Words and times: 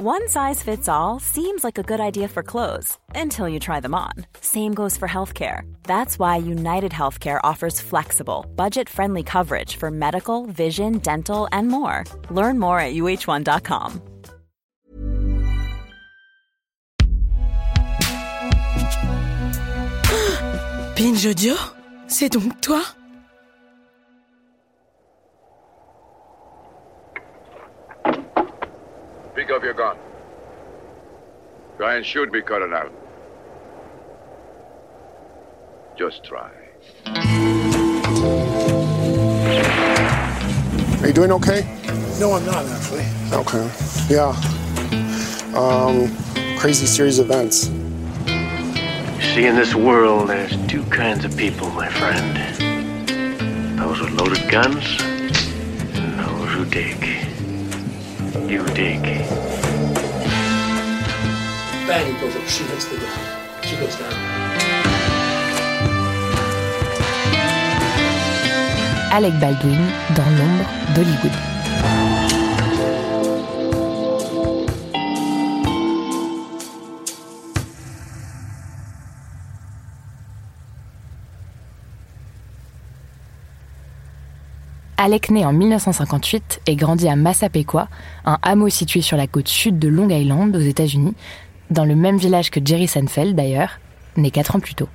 One 0.00 0.28
size 0.28 0.62
fits 0.62 0.88
all 0.88 1.18
seems 1.18 1.64
like 1.64 1.76
a 1.76 1.82
good 1.82 1.98
idea 1.98 2.28
for 2.28 2.44
clothes 2.44 2.96
until 3.16 3.48
you 3.48 3.58
try 3.58 3.80
them 3.80 3.96
on. 3.96 4.12
Same 4.40 4.72
goes 4.72 4.96
for 4.96 5.08
healthcare. 5.08 5.62
That's 5.82 6.20
why 6.20 6.36
United 6.36 6.92
Healthcare 6.92 7.40
offers 7.42 7.80
flexible, 7.80 8.46
budget 8.54 8.88
friendly 8.88 9.24
coverage 9.24 9.74
for 9.74 9.90
medical, 9.90 10.46
vision, 10.46 10.98
dental, 10.98 11.48
and 11.50 11.66
more. 11.66 12.04
Learn 12.30 12.60
more 12.60 12.78
at 12.78 12.94
uh1.com. 12.94 14.00
Binge 20.94 21.26
Audio 21.26 21.56
C'est 22.06 22.28
donc 22.28 22.60
toi 22.60 22.84
Pick 29.48 29.56
up 29.56 29.64
your 29.64 29.72
gun. 29.72 29.96
Try 31.78 31.94
and 31.94 32.04
shoot 32.04 32.30
me, 32.30 32.42
cut 32.42 32.60
it 32.60 32.70
out. 32.70 32.92
Just 35.96 36.22
try. 36.22 36.50
Are 41.00 41.06
you 41.06 41.14
doing 41.14 41.32
okay? 41.32 41.62
No, 42.20 42.32
I'm 42.34 42.44
not 42.44 42.66
actually. 42.66 43.06
Okay. 43.32 43.70
Yeah. 44.10 44.36
Um, 45.56 46.14
crazy 46.58 46.84
series 46.84 47.18
of 47.18 47.30
events. 47.30 47.68
See, 49.32 49.46
in 49.46 49.56
this 49.56 49.74
world, 49.74 50.28
there's 50.28 50.58
two 50.66 50.82
kinds 50.90 51.24
of 51.24 51.34
people, 51.38 51.70
my 51.70 51.88
friend. 51.88 52.36
Those 53.78 53.98
with 54.02 54.10
loaded 54.10 54.46
guns, 54.50 55.00
and 55.00 56.18
those 56.20 56.50
who 56.50 56.66
dig. 56.66 57.27
You 58.46 58.64
dig. 58.74 59.02
Bang 61.86 62.20
goes 62.20 62.36
up, 62.36 62.46
she 62.46 62.64
hits 62.64 62.86
the 62.86 62.96
ground. 62.96 63.64
She 63.64 63.76
goes 63.76 63.96
down. 63.96 64.12
Alec 69.10 69.34
Baldwin 69.40 69.80
dans 70.14 70.30
l'ombre 70.30 70.68
d'Hollywood. 70.94 71.57
Alec 85.00 85.30
naît 85.30 85.44
en 85.44 85.52
1958 85.52 86.62
et 86.66 86.74
grandit 86.74 87.08
à 87.08 87.14
Massapequa, 87.14 87.86
un 88.24 88.36
hameau 88.42 88.68
situé 88.68 89.00
sur 89.00 89.16
la 89.16 89.28
côte 89.28 89.46
sud 89.46 89.78
de 89.78 89.86
Long 89.86 90.08
Island 90.08 90.56
aux 90.56 90.60
États-Unis, 90.60 91.14
dans 91.70 91.84
le 91.84 91.94
même 91.94 92.16
village 92.16 92.50
que 92.50 92.58
Jerry 92.62 92.88
Seinfeld 92.88 93.36
d'ailleurs, 93.36 93.78
né 94.16 94.32
quatre 94.32 94.56
ans 94.56 94.60
plus 94.60 94.74
tôt. 94.74 94.88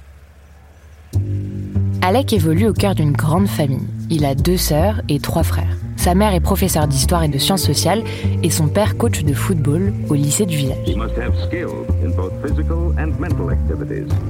Alec 2.02 2.34
évolue 2.34 2.68
au 2.68 2.74
cœur 2.74 2.96
d'une 2.96 3.14
grande 3.14 3.48
famille. 3.48 3.88
Il 4.10 4.26
a 4.26 4.36
deux 4.36 4.58
sœurs 4.58 5.02
et 5.08 5.22
trois 5.22 5.44
frères. 5.44 5.78
Sa 5.96 6.16
mère 6.16 6.34
est 6.34 6.42
professeure 6.42 6.86
d'histoire 6.86 7.24
et 7.24 7.30
de 7.30 7.38
sciences 7.38 7.64
sociales 7.64 8.04
et 8.44 8.50
son 8.50 8.68
père 8.68 8.98
coach 8.98 9.24
de 9.24 9.34
football 9.34 9.94
au 10.10 10.16
lycée 10.16 10.46
du 10.46 10.58
village. 10.58 10.98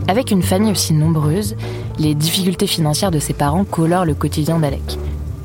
Avec 0.08 0.30
une 0.30 0.44
famille 0.44 0.72
aussi 0.72 0.94
nombreuse, 0.94 1.56
les 1.98 2.14
difficultés 2.14 2.68
financières 2.68 3.10
de 3.10 3.18
ses 3.18 3.34
parents 3.34 3.64
colorent 3.64 4.06
le 4.06 4.14
quotidien 4.14 4.60
d'Alec. 4.60 5.00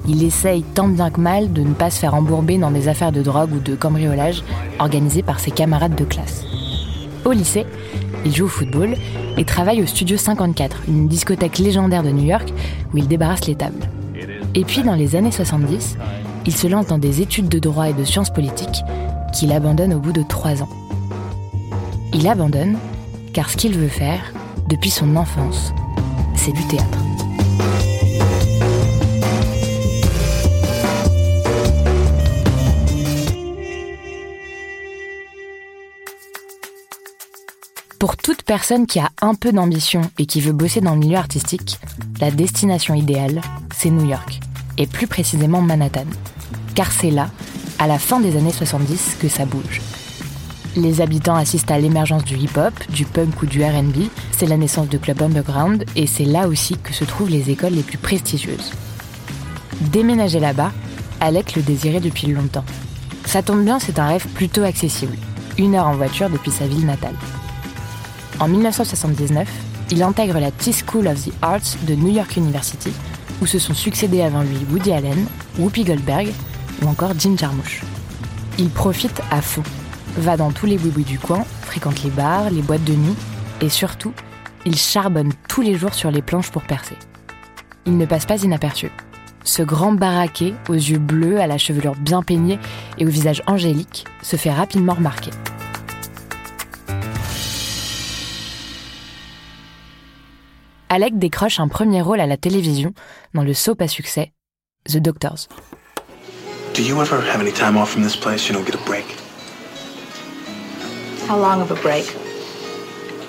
Il 0.09 0.25
essaye 0.25 0.63
tant 0.63 0.89
bien 0.89 1.11
que 1.11 1.21
mal 1.21 1.53
de 1.53 1.61
ne 1.61 1.75
pas 1.75 1.91
se 1.91 1.99
faire 1.99 2.15
embourber 2.15 2.57
dans 2.57 2.71
des 2.71 2.89
affaires 2.89 3.13
de 3.13 3.21
drogue 3.21 3.53
ou 3.53 3.61
de 3.61 3.75
cambriolage 3.75 4.43
organisées 4.79 5.23
par 5.23 5.39
ses 5.39 5.51
camarades 5.51 5.95
de 5.95 6.05
classe. 6.05 6.47
Au 7.27 7.33
lycée, 7.33 7.67
il 8.25 8.35
joue 8.35 8.47
au 8.47 8.49
football 8.49 8.97
et 9.37 9.45
travaille 9.45 9.83
au 9.83 9.87
Studio 9.87 10.17
54, 10.17 10.85
une 10.89 11.09
discothèque 11.09 11.59
légendaire 11.59 12.03
de 12.03 12.11
New 12.11 12.25
York 12.25 12.51
où 12.95 12.97
il 12.97 13.07
débarrasse 13.07 13.47
les 13.47 13.55
tables. 13.55 13.87
Et 14.55 14.65
puis 14.65 14.83
dans 14.83 14.95
les 14.95 15.15
années 15.15 15.31
70, 15.31 15.99
il 16.47 16.57
se 16.57 16.67
lance 16.67 16.87
dans 16.87 16.99
des 16.99 17.21
études 17.21 17.51
de 17.51 17.59
droit 17.59 17.91
et 17.91 17.93
de 17.93 18.05
sciences 18.05 18.33
politiques 18.33 18.83
qu'il 19.35 19.53
abandonne 19.53 19.93
au 19.93 20.01
bout 20.01 20.13
de 20.13 20.23
trois 20.23 20.63
ans. 20.63 20.71
Il 22.15 22.27
abandonne 22.27 22.79
car 23.35 23.51
ce 23.51 23.59
qu'il 23.59 23.77
veut 23.77 23.89
faire, 23.89 24.33
depuis 24.69 24.91
son 24.91 25.17
enfance, 25.17 25.75
c'est 26.35 26.53
du 26.53 26.65
théâtre. 26.65 27.08
Personne 38.49 38.87
qui 38.87 38.99
a 38.99 39.11
un 39.21 39.35
peu 39.35 39.53
d'ambition 39.53 40.01
et 40.19 40.25
qui 40.25 40.41
veut 40.41 40.55
bosser 40.55 40.81
dans 40.81 40.95
le 40.95 41.01
milieu 41.01 41.19
artistique, 41.19 41.79
la 42.19 42.31
destination 42.31 42.95
idéale, 42.95 43.43
c'est 43.77 43.91
New 43.91 44.09
York, 44.09 44.41
et 44.79 44.87
plus 44.87 45.07
précisément 45.07 45.61
Manhattan. 45.61 46.07
Car 46.75 46.91
c'est 46.91 47.11
là, 47.11 47.29
à 47.79 47.87
la 47.87 47.99
fin 47.99 48.21
des 48.21 48.39
années 48.39 48.51
70, 48.51 49.19
que 49.21 49.29
ça 49.29 49.45
bouge. 49.45 49.83
Les 50.77 51.03
habitants 51.03 51.37
assistent 51.37 51.71
à 51.71 51.79
l'émergence 51.79 52.25
du 52.25 52.37
hip-hop, 52.37 52.73
du 52.89 53.05
punk 53.05 53.43
ou 53.43 53.47
du 53.47 53.63
RB, 53.63 54.09
c'est 54.33 54.47
la 54.47 54.57
naissance 54.57 54.89
de 54.89 54.97
clubs 54.97 55.21
underground, 55.21 55.85
et 55.95 56.07
c'est 56.07 56.25
là 56.25 56.49
aussi 56.49 56.79
que 56.79 56.95
se 56.95 57.05
trouvent 57.05 57.29
les 57.29 57.51
écoles 57.51 57.75
les 57.75 57.83
plus 57.83 57.99
prestigieuses. 57.99 58.73
Déménager 59.93 60.41
là-bas, 60.41 60.73
Alec 61.21 61.55
le 61.55 61.61
désirait 61.61 62.01
depuis 62.01 62.29
longtemps. 62.29 62.65
Ça 63.27 63.43
tombe 63.43 63.63
bien, 63.63 63.79
c'est 63.79 63.99
un 63.99 64.07
rêve 64.07 64.27
plutôt 64.29 64.63
accessible. 64.63 65.19
Une 65.59 65.75
heure 65.75 65.89
en 65.89 65.97
voiture 65.97 66.31
depuis 66.31 66.51
sa 66.51 66.67
ville 66.67 66.87
natale. 66.87 67.15
En 68.41 68.49
1979, 68.49 69.49
il 69.91 70.03
intègre 70.03 70.39
la 70.39 70.51
T-School 70.51 71.09
of 71.09 71.25
the 71.25 71.33
Arts 71.43 71.77
de 71.87 71.95
New 71.95 72.13
York 72.13 72.37
University, 72.37 72.93
où 73.41 73.47
se 73.47 73.59
sont 73.59 73.75
succédés 73.75 74.23
avant 74.23 74.43
lui 74.43 74.59
Woody 74.71 74.93
Allen, 74.93 75.27
Whoopi 75.59 75.85
Goldberg 75.85 76.29
ou 76.83 76.87
encore 76.87 77.13
Jim 77.19 77.37
Jarmusch. 77.37 77.83
Il 78.59 78.71
profite 78.71 79.21
à 79.31 79.41
fond, 79.41 79.63
va 80.17 80.37
dans 80.37 80.51
tous 80.51 80.67
les 80.67 80.79
boubouis 80.79 81.05
du 81.05 81.19
coin, 81.19 81.45
fréquente 81.63 82.03
les 82.03 82.11
bars, 82.11 82.51
les 82.51 82.63
boîtes 82.63 82.85
de 82.85 82.95
nuit, 82.95 83.17
et 83.61 83.69
surtout, 83.69 84.13
il 84.65 84.77
charbonne 84.77 85.33
tous 85.49 85.63
les 85.63 85.77
jours 85.77 85.95
sur 85.95 86.11
les 86.11 86.23
planches 86.23 86.51
pour 86.51 86.63
percer. 86.63 86.97
Il 87.87 87.97
ne 87.97 88.07
passe 88.07 88.27
pas 88.27 88.43
inaperçu. 88.43 88.91
Ce 89.45 89.63
grand 89.63 89.93
baraquet, 89.93 90.55
aux 90.69 90.75
yeux 90.75 90.99
bleus, 90.99 91.41
à 91.41 91.47
la 91.47 91.59
chevelure 91.59 91.95
bien 91.97 92.23
peignée 92.23 92.59
et 92.99 93.07
au 93.07 93.09
visage 93.09 93.43
angélique, 93.47 94.05
se 94.23 94.37
fait 94.37 94.53
rapidement 94.53 94.95
remarquer. 94.95 95.31
Alec 100.91 101.19
décroche 101.19 101.61
un 101.61 101.69
premier 101.69 102.01
rôle 102.01 102.21
à 102.21 102.27
la 102.27 102.39
télévision 102.39 102.95
dans 103.35 103.43
le 103.43 103.53
soap 103.53 103.83
à 103.83 103.89
succès 103.89 104.33
The 104.89 104.97
Doctors. 104.97 105.47
Do 106.75 106.83
you 106.83 106.99
ever 107.03 107.21
have 107.21 107.41
any 107.41 107.53
time 107.53 107.77
off 107.77 107.91
from 107.91 108.03
this 108.03 108.17
place? 108.17 108.49
You 108.49 108.55
know, 108.55 108.65
get 108.65 108.75
a 108.75 108.85
break? 108.87 109.05
How 111.29 111.39
long 111.39 111.61
of 111.61 111.71
a 111.71 111.75
break? 111.83 112.07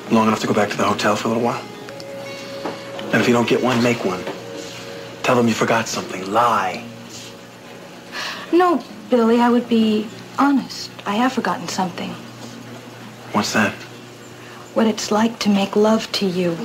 Long 0.10 0.28
enough 0.28 0.40
to 0.40 0.48
go 0.48 0.54
back 0.54 0.70
to 0.70 0.78
the 0.78 0.84
hotel 0.84 1.18
for 1.18 1.28
a 1.28 1.32
little 1.32 1.44
while? 1.44 1.62
And 3.12 3.22
if 3.22 3.28
you 3.28 3.34
don't 3.34 3.48
get 3.48 3.62
one, 3.62 3.84
make 3.84 4.06
one. 4.06 4.24
Tell 5.24 5.36
them 5.36 5.48
you 5.48 5.54
forgot 5.54 5.88
something. 5.88 6.32
Lie. 6.32 6.84
No, 8.54 8.82
Billy, 9.10 9.42
I 9.42 9.50
would 9.50 9.68
be 9.68 10.08
honest. 10.38 10.92
I 11.06 11.16
have 11.16 11.34
forgotten 11.34 11.68
something. 11.68 12.12
What's 13.34 13.52
that? 13.54 13.74
What 14.76 14.88
it's 14.88 15.12
like 15.12 15.40
to 15.40 15.50
make 15.50 15.76
love 15.76 16.10
to 16.14 16.26
you. 16.26 16.56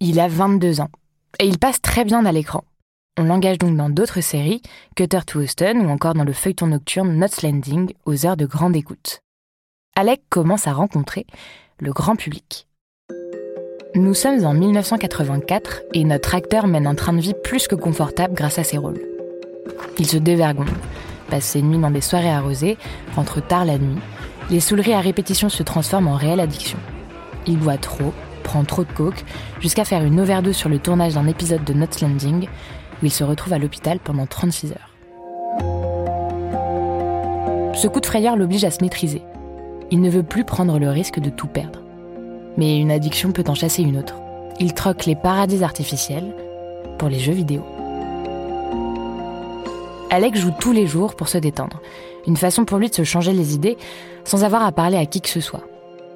Il 0.00 0.20
a 0.20 0.28
22 0.28 0.80
ans 0.80 0.90
et 1.40 1.46
il 1.46 1.58
passe 1.58 1.82
très 1.82 2.04
bien 2.04 2.24
à 2.24 2.30
l'écran. 2.30 2.62
On 3.18 3.24
l'engage 3.24 3.58
donc 3.58 3.76
dans 3.76 3.90
d'autres 3.90 4.20
séries, 4.20 4.62
Cutter 4.94 5.20
to 5.26 5.40
Houston 5.40 5.80
ou 5.80 5.88
encore 5.88 6.14
dans 6.14 6.22
le 6.22 6.32
feuilleton 6.32 6.68
nocturne 6.68 7.18
Nuts 7.18 7.42
Landing 7.42 7.92
aux 8.06 8.24
heures 8.24 8.36
de 8.36 8.46
grande 8.46 8.76
écoute. 8.76 9.22
Alec 9.96 10.22
commence 10.30 10.68
à 10.68 10.72
rencontrer 10.72 11.26
le 11.80 11.92
grand 11.92 12.14
public. 12.14 12.68
Nous 13.96 14.14
sommes 14.14 14.44
en 14.44 14.54
1984 14.54 15.82
et 15.94 16.04
notre 16.04 16.36
acteur 16.36 16.68
mène 16.68 16.86
un 16.86 16.94
train 16.94 17.12
de 17.12 17.20
vie 17.20 17.34
plus 17.42 17.66
que 17.66 17.74
confortable 17.74 18.34
grâce 18.34 18.60
à 18.60 18.64
ses 18.64 18.78
rôles. 18.78 19.02
Il 19.98 20.06
se 20.06 20.16
dévergonde, 20.16 20.70
passe 21.28 21.44
ses 21.44 21.62
nuits 21.62 21.80
dans 21.80 21.90
des 21.90 22.02
soirées 22.02 22.30
arrosées, 22.30 22.78
rentre 23.16 23.44
tard 23.44 23.64
la 23.64 23.78
nuit. 23.78 23.98
Les 24.48 24.60
souleries 24.60 24.94
à 24.94 25.00
répétition 25.00 25.48
se 25.48 25.64
transforment 25.64 26.08
en 26.08 26.16
réelle 26.16 26.38
addiction. 26.38 26.78
Il 27.48 27.58
boit 27.58 27.78
trop, 27.78 28.12
prend 28.48 28.64
trop 28.64 28.82
de 28.82 28.90
coke, 28.90 29.26
jusqu'à 29.60 29.84
faire 29.84 30.02
une 30.02 30.18
overdose 30.18 30.56
sur 30.56 30.70
le 30.70 30.78
tournage 30.78 31.12
d'un 31.12 31.26
épisode 31.26 31.64
de 31.64 31.74
Nuts 31.74 32.00
Landing, 32.00 32.48
où 33.02 33.04
il 33.04 33.12
se 33.12 33.22
retrouve 33.22 33.52
à 33.52 33.58
l'hôpital 33.58 33.98
pendant 33.98 34.24
36 34.24 34.72
heures. 34.72 34.94
Ce 37.74 37.86
coup 37.88 38.00
de 38.00 38.06
frayeur 38.06 38.36
l'oblige 38.36 38.64
à 38.64 38.70
se 38.70 38.82
maîtriser. 38.82 39.20
Il 39.90 40.00
ne 40.00 40.08
veut 40.08 40.22
plus 40.22 40.44
prendre 40.44 40.78
le 40.78 40.88
risque 40.88 41.20
de 41.20 41.28
tout 41.28 41.46
perdre. 41.46 41.80
Mais 42.56 42.78
une 42.78 42.90
addiction 42.90 43.32
peut 43.32 43.44
en 43.48 43.54
chasser 43.54 43.82
une 43.82 43.98
autre. 43.98 44.14
Il 44.60 44.72
troque 44.72 45.04
les 45.04 45.14
paradis 45.14 45.62
artificiels 45.62 46.34
pour 46.98 47.10
les 47.10 47.18
jeux 47.18 47.32
vidéo. 47.32 47.62
Alec 50.08 50.36
joue 50.36 50.52
tous 50.58 50.72
les 50.72 50.86
jours 50.86 51.16
pour 51.16 51.28
se 51.28 51.36
détendre. 51.36 51.82
Une 52.26 52.38
façon 52.38 52.64
pour 52.64 52.78
lui 52.78 52.88
de 52.88 52.94
se 52.94 53.04
changer 53.04 53.34
les 53.34 53.54
idées 53.54 53.76
sans 54.24 54.42
avoir 54.42 54.64
à 54.64 54.72
parler 54.72 54.96
à 54.96 55.04
qui 55.04 55.20
que 55.20 55.28
ce 55.28 55.42
soit. 55.42 55.64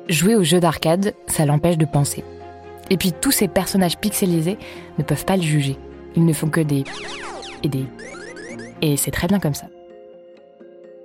Jouer 0.09 0.35
aux 0.35 0.43
jeux 0.43 0.61
d'arcade, 0.61 1.15
ça 1.27 1.47
l'empêche 1.47 1.79
de 1.79 1.85
penser. 1.85 2.25
Et 2.91 2.97
puis 2.97 3.13
tous 3.13 3.31
ces 3.31 3.49
personnages 3.49 3.99
pixelisés 3.99 4.59
ne 4.99 5.05
peuvent 5.05 5.25
pas 5.25 5.37
le 5.37 5.43
juger. 5.43 5.79
Ils 6.17 6.25
ne 6.25 6.33
font 6.33 6.49
que 6.49 6.61
des... 6.61 6.85
et 7.63 7.69
des... 7.69 7.87
Et 8.81 8.97
c'est 8.97 9.13
très 9.13 9.29
bien 9.29 9.39
comme 9.39 9.55
ça. 9.55 9.67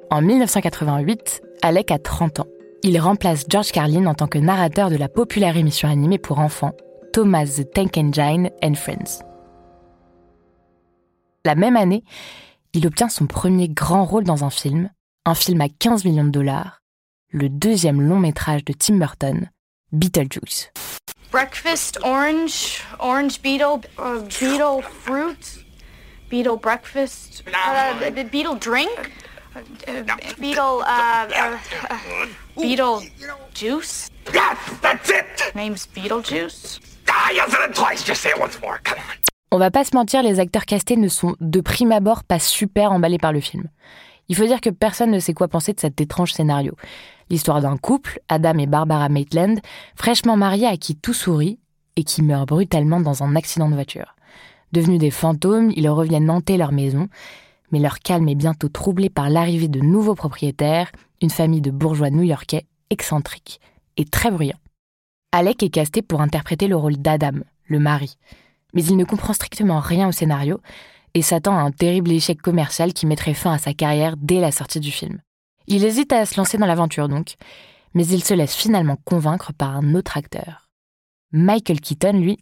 En 0.10 0.22
1988, 0.22 1.42
Alec 1.62 1.92
a 1.92 2.00
30 2.00 2.40
ans. 2.40 2.48
Il 2.84 3.00
remplace 3.00 3.46
George 3.50 3.72
Carlin 3.72 4.06
en 4.06 4.16
tant 4.16 4.28
que 4.28 4.38
narrateur 4.38 4.90
de 4.90 4.96
la 4.96 5.10
populaire 5.10 5.58
émission 5.58 5.90
animée 5.90 6.18
pour 6.18 6.40
enfants 6.40 6.74
Thomas 7.14 7.46
the 7.46 7.72
Tank 7.72 7.98
Engine 7.98 8.50
and 8.64 8.76
Friends. 8.76 9.24
La 11.46 11.56
même 11.56 11.78
année, 11.78 12.04
il 12.74 12.86
obtient 12.86 13.10
son 13.10 13.26
premier 13.26 13.70
grand 13.70 14.06
rôle 14.06 14.24
dans 14.24 14.44
un 14.44 14.50
film, 14.50 14.90
un 15.26 15.34
film 15.36 15.62
à 15.62 15.70
15 15.70 16.06
millions 16.06 16.26
de 16.26 16.30
dollars, 16.30 16.82
le 17.38 17.50
deuxième 17.50 18.02
long 18.02 18.20
métrage 18.20 18.66
de 18.66 18.74
Tim 18.74 18.96
Burton, 18.96 19.50
Beetlejuice. 19.92 20.72
Breakfast 21.32 22.00
orange, 22.04 22.84
orange 23.00 23.42
beetle, 23.42 23.82
uh, 24.00 24.22
beetle 24.40 24.82
fruit, 24.82 25.66
beetle 26.30 26.58
breakfast, 26.58 27.44
uh, 27.48 28.24
beetle 28.32 28.56
drink, 28.60 28.90
uh, 29.56 30.04
beetle, 30.40 30.82
uh, 30.82 31.28
uh, 31.28 31.58
uh, 31.92 32.28
beetle 32.56 33.02
juice? 33.54 34.10
Yes, 34.34 34.58
that's 34.82 35.10
it. 35.10 35.54
Name's 35.56 35.88
Beetlejuice? 35.88 36.80
Ah, 37.10 37.32
you 37.32 37.42
said 37.50 37.70
it 37.70 37.76
twice. 37.76 38.04
Just 38.04 38.22
say 38.22 38.32
it 38.32 38.40
once 38.40 38.60
more. 38.62 38.80
Come 38.84 39.00
on. 39.00 39.16
On 39.52 39.60
va 39.60 39.72
pas 39.72 39.86
se 39.86 39.96
mentir, 39.96 40.24
les 40.24 40.40
acteurs 40.42 40.66
castés 40.66 40.98
ne 40.98 41.08
sont 41.08 41.36
de 41.40 41.62
prime 41.62 41.94
abord 41.94 42.26
pas 42.26 42.40
super 42.40 42.92
emballés 42.92 43.18
par 43.18 43.32
le 43.32 43.40
film. 43.40 43.70
Il 44.28 44.36
faut 44.36 44.46
dire 44.46 44.60
que 44.60 44.70
personne 44.70 45.12
ne 45.12 45.20
sait 45.20 45.34
quoi 45.34 45.48
penser 45.48 45.72
de 45.72 45.80
cet 45.80 46.02
étrange 46.02 46.34
scénario. 46.34 46.76
L'histoire 47.30 47.62
d'un 47.62 47.78
couple, 47.78 48.20
Adam 48.30 48.58
et 48.58 48.68
Barbara 48.68 49.10
Maitland, 49.10 49.60
fraîchement 49.96 50.38
mariés 50.38 50.68
à 50.68 50.78
qui 50.78 50.96
tout 50.96 51.14
sourit 51.14 51.60
et 51.96 52.04
qui 52.04 52.22
meurent 52.22 52.46
brutalement 52.46 53.02
dans 53.02 53.24
un 53.24 53.36
accident 53.36 53.70
de 53.70 53.74
voiture. 53.74 54.16
Devenus 54.72 55.00
des 55.00 55.12
fantômes, 55.12 55.72
ils 55.76 55.90
reviennent 55.90 56.30
hanter 56.30 56.58
leur 56.58 56.72
maison, 56.72 57.08
mais 57.72 57.80
leur 57.80 58.00
calme 58.00 58.28
est 58.30 58.36
bientôt 58.36 58.70
troublé 58.70 59.10
par 59.10 59.30
l'arrivée 59.30 59.68
de 59.68 59.80
nouveaux 59.80 60.16
propriétaires, 60.16 60.92
une 61.22 61.30
famille 61.30 61.62
de 61.62 61.72
bourgeois 61.72 62.10
new-yorkais 62.10 62.66
excentriques 62.90 63.60
et 63.98 64.06
très 64.06 64.32
bruyants. 64.32 64.60
Alec 65.32 65.64
est 65.64 65.70
casté 65.70 66.02
pour 66.02 66.22
interpréter 66.22 66.68
le 66.68 66.76
rôle 66.76 66.98
d'Adam, 66.98 67.40
le 67.66 67.80
mari. 67.80 68.18
Mais 68.74 68.84
il 68.84 68.96
ne 68.96 69.04
comprend 69.04 69.34
strictement 69.34 69.80
rien 69.80 70.08
au 70.08 70.12
scénario 70.12 70.62
et 71.14 71.22
s'attend 71.22 71.58
à 71.58 71.62
un 71.62 71.72
terrible 71.72 72.12
échec 72.12 72.42
commercial 72.42 72.94
qui 72.94 73.06
mettrait 73.06 73.34
fin 73.34 73.52
à 73.52 73.58
sa 73.58 73.74
carrière 73.74 74.16
dès 74.18 74.40
la 74.40 74.52
sortie 74.52 74.80
du 74.80 74.92
film. 74.92 75.20
Il 75.70 75.84
hésite 75.84 76.14
à 76.14 76.26
se 76.26 76.38
lancer 76.38 76.58
dans 76.58 76.66
l'aventure 76.66 77.10
donc, 77.10 77.36
mais 77.94 78.08
il 78.08 78.24
se 78.24 78.34
laisse 78.34 78.56
finalement 78.56 78.98
convaincre 79.04 79.52
par 79.52 79.76
un 79.76 79.96
autre 79.96 80.16
acteur. 80.16 80.70
Michael 81.34 81.82
Keaton, 81.82 82.14
lui, 82.14 82.38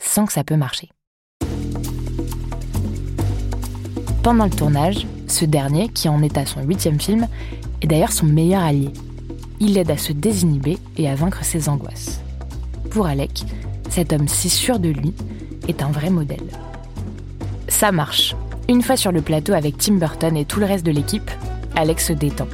sent 0.00 0.24
que 0.26 0.32
ça 0.32 0.42
peut 0.42 0.56
marcher. 0.56 0.88
Pendant 4.22 4.44
le 4.44 4.50
tournage, 4.50 5.06
ce 5.26 5.44
dernier, 5.44 5.90
qui 5.90 6.08
en 6.08 6.22
est 6.22 6.38
à 6.38 6.46
son 6.46 6.62
huitième 6.62 6.98
film, 6.98 7.28
est 7.82 7.86
d'ailleurs 7.86 8.12
son 8.12 8.24
meilleur 8.24 8.62
allié. 8.62 8.90
Il 9.60 9.74
l'aide 9.74 9.90
à 9.90 9.98
se 9.98 10.14
désinhiber 10.14 10.78
et 10.96 11.10
à 11.10 11.14
vaincre 11.14 11.44
ses 11.44 11.68
angoisses. 11.68 12.22
Pour 12.90 13.06
Alec, 13.06 13.42
cet 13.90 14.14
homme 14.14 14.28
si 14.28 14.48
sûr 14.48 14.78
de 14.78 14.88
lui 14.88 15.12
est 15.68 15.82
un 15.82 15.90
vrai 15.90 16.08
modèle. 16.08 16.48
Ça 17.68 17.92
marche. 17.92 18.34
Une 18.66 18.80
fois 18.80 18.96
sur 18.96 19.12
le 19.12 19.20
plateau 19.20 19.52
avec 19.52 19.76
Tim 19.76 19.96
Burton 19.96 20.38
et 20.38 20.46
tout 20.46 20.58
le 20.58 20.66
reste 20.66 20.86
de 20.86 20.90
l'équipe, 20.90 21.30
Alex 21.76 22.06
se 22.06 22.12
détend. 22.14 22.48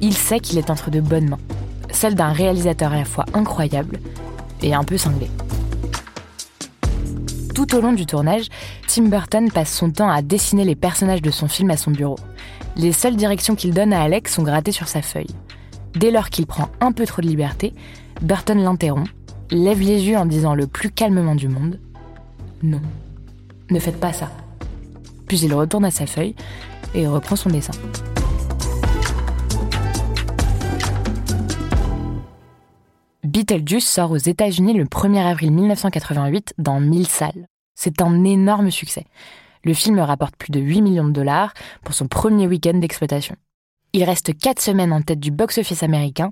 Il 0.00 0.14
sait 0.14 0.40
qu'il 0.40 0.58
est 0.58 0.70
entre 0.70 0.90
de 0.90 1.00
bonnes 1.00 1.28
mains, 1.28 1.38
celles 1.90 2.14
d'un 2.14 2.32
réalisateur 2.32 2.92
à 2.92 2.96
la 2.96 3.04
fois 3.04 3.26
incroyable 3.34 3.98
et 4.62 4.74
un 4.74 4.84
peu 4.84 4.96
cinglé. 4.96 5.30
Tout 7.54 7.74
au 7.74 7.80
long 7.80 7.92
du 7.92 8.06
tournage, 8.06 8.46
Tim 8.88 9.04
Burton 9.04 9.50
passe 9.50 9.72
son 9.72 9.90
temps 9.90 10.10
à 10.10 10.22
dessiner 10.22 10.64
les 10.64 10.74
personnages 10.74 11.20
de 11.20 11.30
son 11.30 11.48
film 11.48 11.70
à 11.70 11.76
son 11.76 11.90
bureau. 11.90 12.18
Les 12.76 12.92
seules 12.92 13.16
directions 13.16 13.54
qu'il 13.54 13.74
donne 13.74 13.92
à 13.92 14.02
Alex 14.02 14.34
sont 14.34 14.42
grattées 14.42 14.72
sur 14.72 14.88
sa 14.88 15.02
feuille. 15.02 15.34
Dès 15.94 16.10
lors 16.10 16.30
qu'il 16.30 16.46
prend 16.46 16.70
un 16.80 16.92
peu 16.92 17.04
trop 17.04 17.20
de 17.20 17.26
liberté, 17.26 17.74
Burton 18.22 18.62
l'interrompt, 18.62 19.10
lève 19.50 19.80
les 19.80 20.04
yeux 20.04 20.16
en 20.16 20.24
disant 20.24 20.54
le 20.54 20.66
plus 20.66 20.90
calmement 20.90 21.34
du 21.34 21.48
monde 21.48 21.78
Non, 22.62 22.80
ne 23.70 23.78
faites 23.78 24.00
pas 24.00 24.12
ça. 24.12 24.30
Puis 25.26 25.40
il 25.40 25.52
retourne 25.52 25.84
à 25.84 25.90
sa 25.90 26.06
feuille 26.06 26.34
et 26.94 27.06
reprend 27.06 27.36
son 27.36 27.50
dessin. 27.50 27.72
Beetlejuice 33.24 33.86
sort 33.86 34.12
aux 34.12 34.16
États-Unis 34.16 34.72
le 34.72 34.86
1er 34.86 35.26
avril 35.26 35.52
1988 35.52 36.54
dans 36.56 36.80
1000 36.80 37.06
salles. 37.06 37.46
C'est 37.74 38.00
un 38.00 38.24
énorme 38.24 38.70
succès. 38.70 39.04
Le 39.62 39.74
film 39.74 39.98
rapporte 39.98 40.36
plus 40.36 40.50
de 40.50 40.60
8 40.60 40.80
millions 40.80 41.04
de 41.04 41.12
dollars 41.12 41.52
pour 41.84 41.94
son 41.94 42.08
premier 42.08 42.46
week-end 42.46 42.78
d'exploitation. 42.78 43.36
Il 43.92 44.04
reste 44.04 44.38
4 44.38 44.60
semaines 44.60 44.92
en 44.92 45.02
tête 45.02 45.20
du 45.20 45.30
box-office 45.30 45.82
américain 45.82 46.30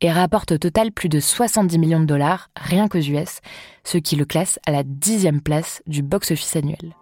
et 0.00 0.10
rapporte 0.10 0.52
au 0.52 0.58
total 0.58 0.90
plus 0.90 1.10
de 1.10 1.20
70 1.20 1.78
millions 1.78 2.00
de 2.00 2.06
dollars 2.06 2.48
rien 2.56 2.88
qu'aux 2.88 2.98
US, 2.98 3.40
ce 3.84 3.98
qui 3.98 4.16
le 4.16 4.24
classe 4.24 4.58
à 4.66 4.70
la 4.70 4.84
dixième 4.84 5.42
place 5.42 5.82
du 5.86 6.02
box-office 6.02 6.56
annuel. 6.56 6.96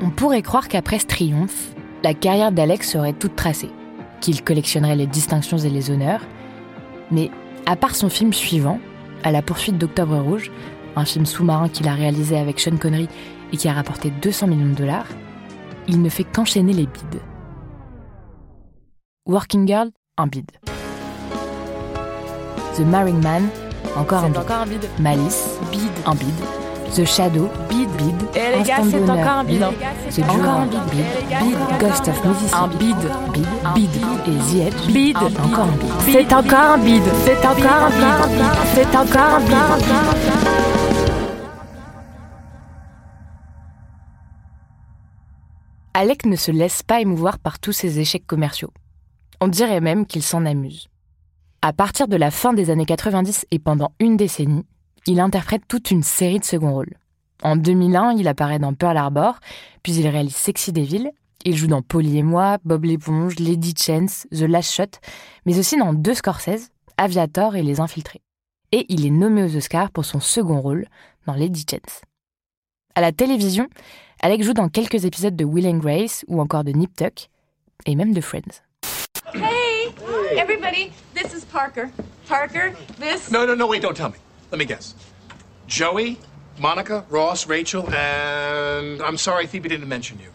On 0.00 0.10
pourrait 0.10 0.42
croire 0.42 0.68
qu'après 0.68 1.00
ce 1.00 1.06
triomphe, 1.06 1.74
la 2.04 2.14
carrière 2.14 2.52
d'Alex 2.52 2.88
serait 2.88 3.14
toute 3.14 3.34
tracée, 3.34 3.70
qu'il 4.20 4.44
collectionnerait 4.44 4.96
les 4.96 5.08
distinctions 5.08 5.58
et 5.58 5.70
les 5.70 5.90
honneurs, 5.90 6.22
mais 7.10 7.30
à 7.70 7.76
part 7.76 7.94
son 7.94 8.08
film 8.08 8.32
suivant, 8.32 8.80
À 9.22 9.30
la 9.30 9.42
poursuite 9.42 9.78
d'Octobre 9.78 10.18
Rouge, 10.18 10.50
un 10.96 11.04
film 11.04 11.24
sous-marin 11.24 11.68
qu'il 11.68 11.86
a 11.86 11.94
réalisé 11.94 12.36
avec 12.36 12.58
Sean 12.58 12.76
Connery 12.76 13.08
et 13.52 13.56
qui 13.56 13.68
a 13.68 13.72
rapporté 13.72 14.10
200 14.10 14.48
millions 14.48 14.70
de 14.70 14.74
dollars, 14.74 15.06
il 15.86 16.02
ne 16.02 16.08
fait 16.08 16.24
qu'enchaîner 16.24 16.72
les 16.72 16.86
bides. 16.86 17.20
Working 19.26 19.68
Girl, 19.68 19.90
un 20.18 20.26
bide. 20.26 20.50
The 22.76 22.80
Marrying 22.80 23.22
Man, 23.22 23.48
encore 23.94 24.24
un 24.24 24.30
bide. 24.30 24.38
encore 24.38 24.62
un 24.62 24.66
bide. 24.66 24.88
Malice, 24.98 25.60
Bide. 25.70 25.82
un 26.06 26.14
bide. 26.16 26.69
The 26.94 27.04
Shadow, 27.04 27.48
bide, 27.68 27.88
bide. 27.96 28.28
Eh, 28.34 28.58
les 28.58 28.64
gars, 28.64 28.78
c'est 28.90 29.00
encore 29.08 29.28
un 29.28 29.44
bide. 29.44 29.64
The 30.10 30.22
Encore 30.24 30.50
un 30.50 30.66
bide, 30.66 30.80
bide. 30.90 31.04
Bide, 31.40 31.78
Ghost 31.78 32.08
of 32.08 32.24
Mississippi. 32.24 32.56
Un 32.56 32.66
bide. 32.66 32.96
Bide, 33.32 33.46
bide. 33.74 34.02
Et 34.26 34.38
The 34.40 34.66
Edge, 34.66 34.92
Bide. 34.92 35.16
Encore 35.16 35.66
un 35.66 35.76
bide. 35.76 35.92
C'est 36.04 36.34
encore 36.34 36.58
un 36.58 36.78
bide. 36.78 37.02
C'est 37.24 37.46
encore 37.46 37.84
un 37.84 37.90
bide. 37.90 38.44
C'est 38.74 38.96
encore 38.96 39.22
un 39.22 39.40
bide. 39.40 39.90
Alec 45.94 46.26
ne 46.26 46.34
se 46.34 46.50
laisse 46.50 46.82
pas 46.82 47.00
émouvoir 47.00 47.38
par 47.38 47.60
tous 47.60 47.72
ces 47.72 48.00
échecs 48.00 48.26
commerciaux. 48.26 48.72
On 49.40 49.46
dirait 49.46 49.80
même 49.80 50.06
qu'il 50.06 50.24
s'en 50.24 50.44
amuse. 50.44 50.88
À 51.62 51.72
partir 51.72 52.08
de 52.08 52.16
la 52.16 52.32
fin 52.32 52.52
des 52.52 52.70
années 52.70 52.86
90 52.86 53.46
et 53.52 53.58
pendant 53.60 53.92
une 54.00 54.16
décennie, 54.16 54.66
il 55.06 55.20
interprète 55.20 55.62
toute 55.68 55.90
une 55.90 56.02
série 56.02 56.38
de 56.38 56.44
second 56.44 56.72
rôles. 56.72 56.96
En 57.42 57.56
2001, 57.56 58.12
il 58.12 58.28
apparaît 58.28 58.58
dans 58.58 58.74
Pearl 58.74 58.96
Harbor, 58.96 59.38
puis 59.82 59.94
il 59.94 60.06
réalise 60.06 60.36
Sexy 60.36 60.72
Devil. 60.72 61.10
Il 61.44 61.56
joue 61.56 61.68
dans 61.68 61.80
Polly 61.80 62.18
et 62.18 62.22
moi, 62.22 62.58
Bob 62.64 62.84
l'éponge, 62.84 63.38
Lady 63.38 63.74
Chance, 63.76 64.26
The 64.30 64.42
Last 64.42 64.72
Shot, 64.72 64.98
mais 65.46 65.58
aussi 65.58 65.76
dans 65.78 65.94
deux 65.94 66.14
Scorsese, 66.14 66.68
Aviator 66.98 67.56
et 67.56 67.62
Les 67.62 67.80
Infiltrés. 67.80 68.20
Et 68.72 68.84
il 68.90 69.06
est 69.06 69.10
nommé 69.10 69.42
aux 69.42 69.56
Oscars 69.56 69.90
pour 69.90 70.04
son 70.04 70.20
second 70.20 70.60
rôle 70.60 70.86
dans 71.26 71.32
Lady 71.34 71.64
Chance. 71.68 72.02
À 72.94 73.00
la 73.00 73.12
télévision, 73.12 73.68
Alec 74.20 74.42
joue 74.42 74.52
dans 74.52 74.68
quelques 74.68 75.06
épisodes 75.06 75.34
de 75.34 75.44
Will 75.44 75.66
and 75.66 75.78
Grace 75.78 76.24
ou 76.28 76.40
encore 76.42 76.62
de 76.62 76.72
Nip 76.72 76.94
Tuck, 76.94 77.30
et 77.86 77.96
même 77.96 78.12
de 78.12 78.20
Friends. 78.20 78.62
Hey, 79.32 79.88
everybody, 80.36 80.92
this 81.14 81.32
is 81.32 81.46
Parker. 81.46 81.88
Parker, 82.28 82.74
this. 82.98 83.30
No, 83.30 83.46
no, 83.46 83.54
no, 83.54 83.66
wait, 83.66 83.80
don't 83.80 83.94
tell 83.94 84.10
me. 84.10 84.16
Let 84.50 84.58
me 84.58 84.64
guess. 84.64 84.94
Joey, 85.66 86.18
Monica, 86.58 87.04
Ross, 87.08 87.46
Rachel, 87.46 87.88
and 87.94 89.00
I'm 89.02 89.16
sorry 89.16 89.46
Phoebe 89.46 89.68
didn't 89.68 89.88
mention 89.88 90.18
you. 90.18 90.28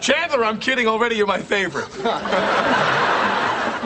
Chandler, 0.00 0.44
I'm 0.44 0.58
kidding 0.58 0.86
already, 0.86 1.16
you're 1.16 1.26
my 1.26 1.40
favorite. 1.40 1.88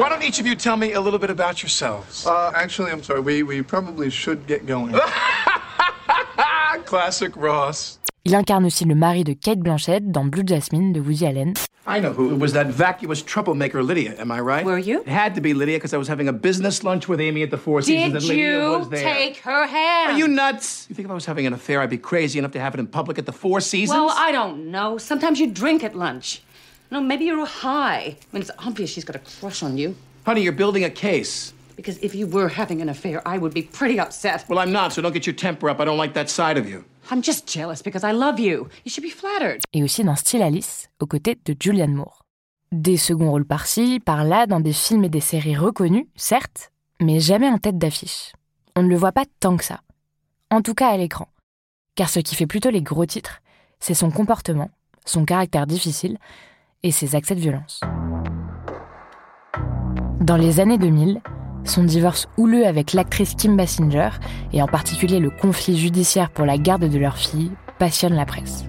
Why 0.01 0.09
don't 0.09 0.23
each 0.23 0.41
of 0.41 0.47
you 0.47 0.55
tell 0.55 0.77
me 0.77 0.95
a 0.95 1.01
little 1.01 1.19
bit 1.19 1.31
about 1.31 1.63
yourselves? 1.63 2.27
Uh, 2.27 2.53
actually, 2.55 2.91
I'm 2.91 3.03
sorry. 3.03 3.21
We, 3.21 3.43
we 3.43 3.61
probably 3.63 4.09
should 4.09 4.47
get 4.47 4.65
going. 4.67 4.95
Classic 6.87 7.37
Ross. 7.37 7.99
Il 8.25 8.35
incarne 8.35 8.67
aussi 8.67 8.85
le 8.85 8.95
mari 8.95 9.25
de 9.25 9.35
Kate 9.35 9.59
Blanchett 9.59 10.11
dans 10.11 10.25
Blue 10.25 10.43
Jasmine 10.47 10.93
de 10.93 11.01
Woody 11.01 11.27
Allen. 11.27 11.55
I 11.87 11.99
know 11.99 12.13
who. 12.13 12.31
It 12.31 12.39
was 12.39 12.53
that 12.53 12.67
vacuous 12.67 13.23
troublemaker 13.23 13.83
Lydia, 13.83 14.15
am 14.19 14.31
I 14.31 14.41
right? 14.41 14.65
Were 14.65 14.79
you? 14.79 15.01
It 15.01 15.09
had 15.09 15.35
to 15.37 15.41
be 15.41 15.55
Lydia 15.55 15.79
because 15.79 15.95
I 15.95 15.97
was 15.97 16.09
having 16.09 16.29
a 16.29 16.33
business 16.33 16.85
lunch 16.85 17.09
with 17.09 17.21
Amy 17.21 17.43
at 17.43 17.51
the 17.51 17.57
Four 17.57 17.81
Seasons 17.83 18.13
Did 18.13 18.17
and 18.23 18.29
Lydia 18.29 18.63
you 18.73 18.79
was 18.79 18.89
there. 18.91 19.03
take 19.03 19.39
her 19.39 19.67
hand? 19.67 20.13
Are 20.13 20.19
you 20.19 20.29
nuts? 20.29 20.87
You 20.91 20.95
think 20.95 21.07
if 21.07 21.11
I 21.11 21.15
was 21.15 21.25
having 21.25 21.47
an 21.47 21.53
affair, 21.55 21.81
I'd 21.81 21.91
be 21.91 21.99
crazy 21.99 22.39
enough 22.39 22.53
to 22.53 22.61
have 22.61 22.75
it 22.75 22.81
in 22.81 22.87
public 22.87 23.19
at 23.19 23.27
the 23.27 23.33
Four 23.33 23.61
Seasons? 23.61 23.97
Well, 23.97 24.11
I 24.11 24.31
don't 24.31 24.71
know. 24.71 24.99
Sometimes 24.99 25.41
you 25.41 25.51
drink 25.51 25.83
at 25.83 25.97
lunch. 25.97 26.43
No, 26.91 27.01
maybe 27.01 27.25
you're 27.25 27.47
high. 27.47 28.17
I 28.21 28.27
mean, 28.33 28.43
it's 28.43 28.51
obvious 28.59 28.91
she's 28.91 29.05
got 29.05 29.17
a 29.17 29.21
crush 29.21 29.63
on 29.63 29.79
you. 29.79 29.97
Honey, 30.27 30.43
you're 30.43 30.53
building 30.53 30.85
a 30.85 30.91
case. 30.91 31.55
Because 31.77 31.97
if 31.99 32.15
you 32.15 32.27
were 32.27 32.49
having 32.49 32.83
an 32.83 32.91
affair, 32.91 33.27
I 33.27 33.39
would 33.39 33.55
be 33.55 33.63
pretty 33.63 33.99
upset. 33.99 34.45
Well, 34.49 34.59
I'm 34.59 34.71
not, 34.73 34.93
so 34.93 35.01
don't 35.01 35.13
get 35.13 35.27
your 35.27 35.35
temper 35.35 35.71
up. 35.71 35.81
I 35.81 35.87
don't 35.87 35.97
like 35.97 36.13
that 36.15 36.29
side 36.29 36.59
of 36.59 36.69
you. 36.69 36.85
I'm 37.13 37.25
just 37.25 37.49
jealous 37.49 37.83
because 37.83 38.05
I 38.05 38.13
love 38.13 38.39
you. 38.39 38.69
You 38.85 38.91
should 38.91 39.05
be 39.05 39.11
flattered. 39.11 39.61
Et 39.73 39.83
aussi 39.83 40.05
dans 40.05 40.15
Style 40.15 40.43
Alice, 40.43 40.89
aux 41.01 41.07
côtés 41.07 41.37
de 41.45 41.57
Julianne 41.59 41.95
Moore. 41.95 42.25
Des 42.71 42.97
seconds 42.97 43.31
rôles 43.31 43.47
par-ci, 43.47 43.99
par-là, 43.99 44.47
dans 44.47 44.61
des 44.61 44.73
films 44.73 45.03
et 45.03 45.09
des 45.09 45.21
séries 45.21 45.57
reconnus, 45.57 46.07
certes, 46.15 46.71
mais 47.01 47.19
jamais 47.19 47.49
en 47.49 47.59
tête 47.59 47.79
d'affiche. 47.79 48.33
On 48.77 48.85
ne 48.85 48.89
le 48.89 48.97
voit 48.97 49.11
pas 49.11 49.25
tant 49.41 49.57
que 49.57 49.65
ça. 49.65 49.81
En 50.53 50.63
tout 50.63 50.75
cas 50.75 50.89
à 50.89 50.97
l'écran. 50.97 51.27
Car 51.97 52.09
ce 52.09 52.21
qui 52.21 52.37
fait 52.37 52.47
plutôt 52.47 52.71
les 52.71 52.83
gros 52.83 53.07
titres, 53.07 53.41
c'est 53.81 53.95
son 53.95 54.13
comportement, 54.13 54.71
son 55.05 55.25
caractère 55.25 55.67
difficile 55.67 56.17
et 56.85 56.93
ses 56.93 57.17
accès 57.17 57.35
de 57.35 57.41
violence. 57.41 57.81
Dans 60.21 60.37
les 60.37 60.61
années 60.61 60.79
2000, 60.79 61.21
son 61.65 61.85
divorce 61.85 62.29
houleux 62.37 62.67
avec 62.67 62.93
l'actrice 62.93 63.35
Kim 63.35 63.57
Basinger, 63.57 64.11
et 64.53 64.63
en 64.63 64.67
particulier 64.67 65.19
le 65.19 65.31
conflit 65.31 65.79
judiciaire 65.79 66.31
pour 66.31 66.47
la 66.47 66.59
garde 66.59 66.89
de 66.89 66.99
leur 66.99 67.17
fille, 67.17 67.53
passionne 67.79 68.15
la 68.15 68.27
presse. 68.27 68.65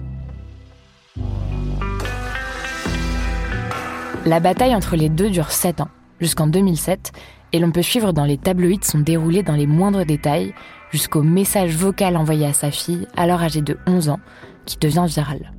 La 4.24 4.38
bataille 4.38 4.74
entre 4.74 4.94
les 4.94 5.08
deux 5.08 5.30
dure 5.30 5.50
7 5.50 5.80
ans, 5.80 5.90
jusqu'en 6.20 6.46
2007, 6.46 7.12
et 7.52 7.58
l'on 7.58 7.72
peut 7.72 7.82
suivre 7.82 8.12
dans 8.12 8.24
les 8.24 8.38
tabloïds 8.38 8.84
son 8.84 9.00
déroulé 9.00 9.42
dans 9.42 9.56
les 9.56 9.66
moindres 9.66 10.06
détails, 10.06 10.54
jusqu'au 10.90 11.22
message 11.22 11.74
vocal 11.74 12.16
envoyé 12.16 12.46
à 12.46 12.52
sa 12.52 12.70
fille, 12.70 13.06
alors 13.16 13.42
âgée 13.42 13.62
de 13.62 13.78
11 13.86 14.10
ans, 14.10 14.20
qui 14.64 14.78
devient 14.78 15.06
viral. 15.08 15.52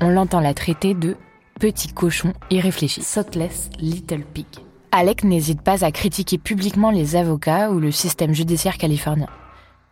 On 0.00 0.08
l'entend 0.08 0.40
la 0.40 0.54
traiter 0.54 0.94
de 0.94 1.16
petit 1.58 1.92
cochon 1.92 2.32
irréfléchi, 2.50 3.02
Thoughtless 3.02 3.68
Little 3.78 4.22
Pig. 4.32 4.46
Alec 4.92 5.22
n'hésite 5.22 5.62
pas 5.62 5.84
à 5.84 5.92
critiquer 5.92 6.36
publiquement 6.36 6.90
les 6.90 7.14
avocats 7.14 7.70
ou 7.70 7.78
le 7.78 7.92
système 7.92 8.34
judiciaire 8.34 8.76
californien. 8.76 9.28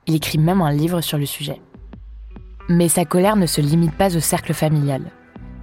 Il 0.09 0.17
écrit 0.17 0.39
même 0.39 0.61
un 0.61 0.73
livre 0.73 1.03
sur 1.03 1.19
le 1.19 1.27
sujet. 1.27 1.61
Mais 2.69 2.89
sa 2.89 3.05
colère 3.05 3.37
ne 3.37 3.47
se 3.47 3.61
limite 3.61 3.95
pas 3.95 4.17
au 4.17 4.21
cercle 4.21 4.55
familial. 4.55 5.03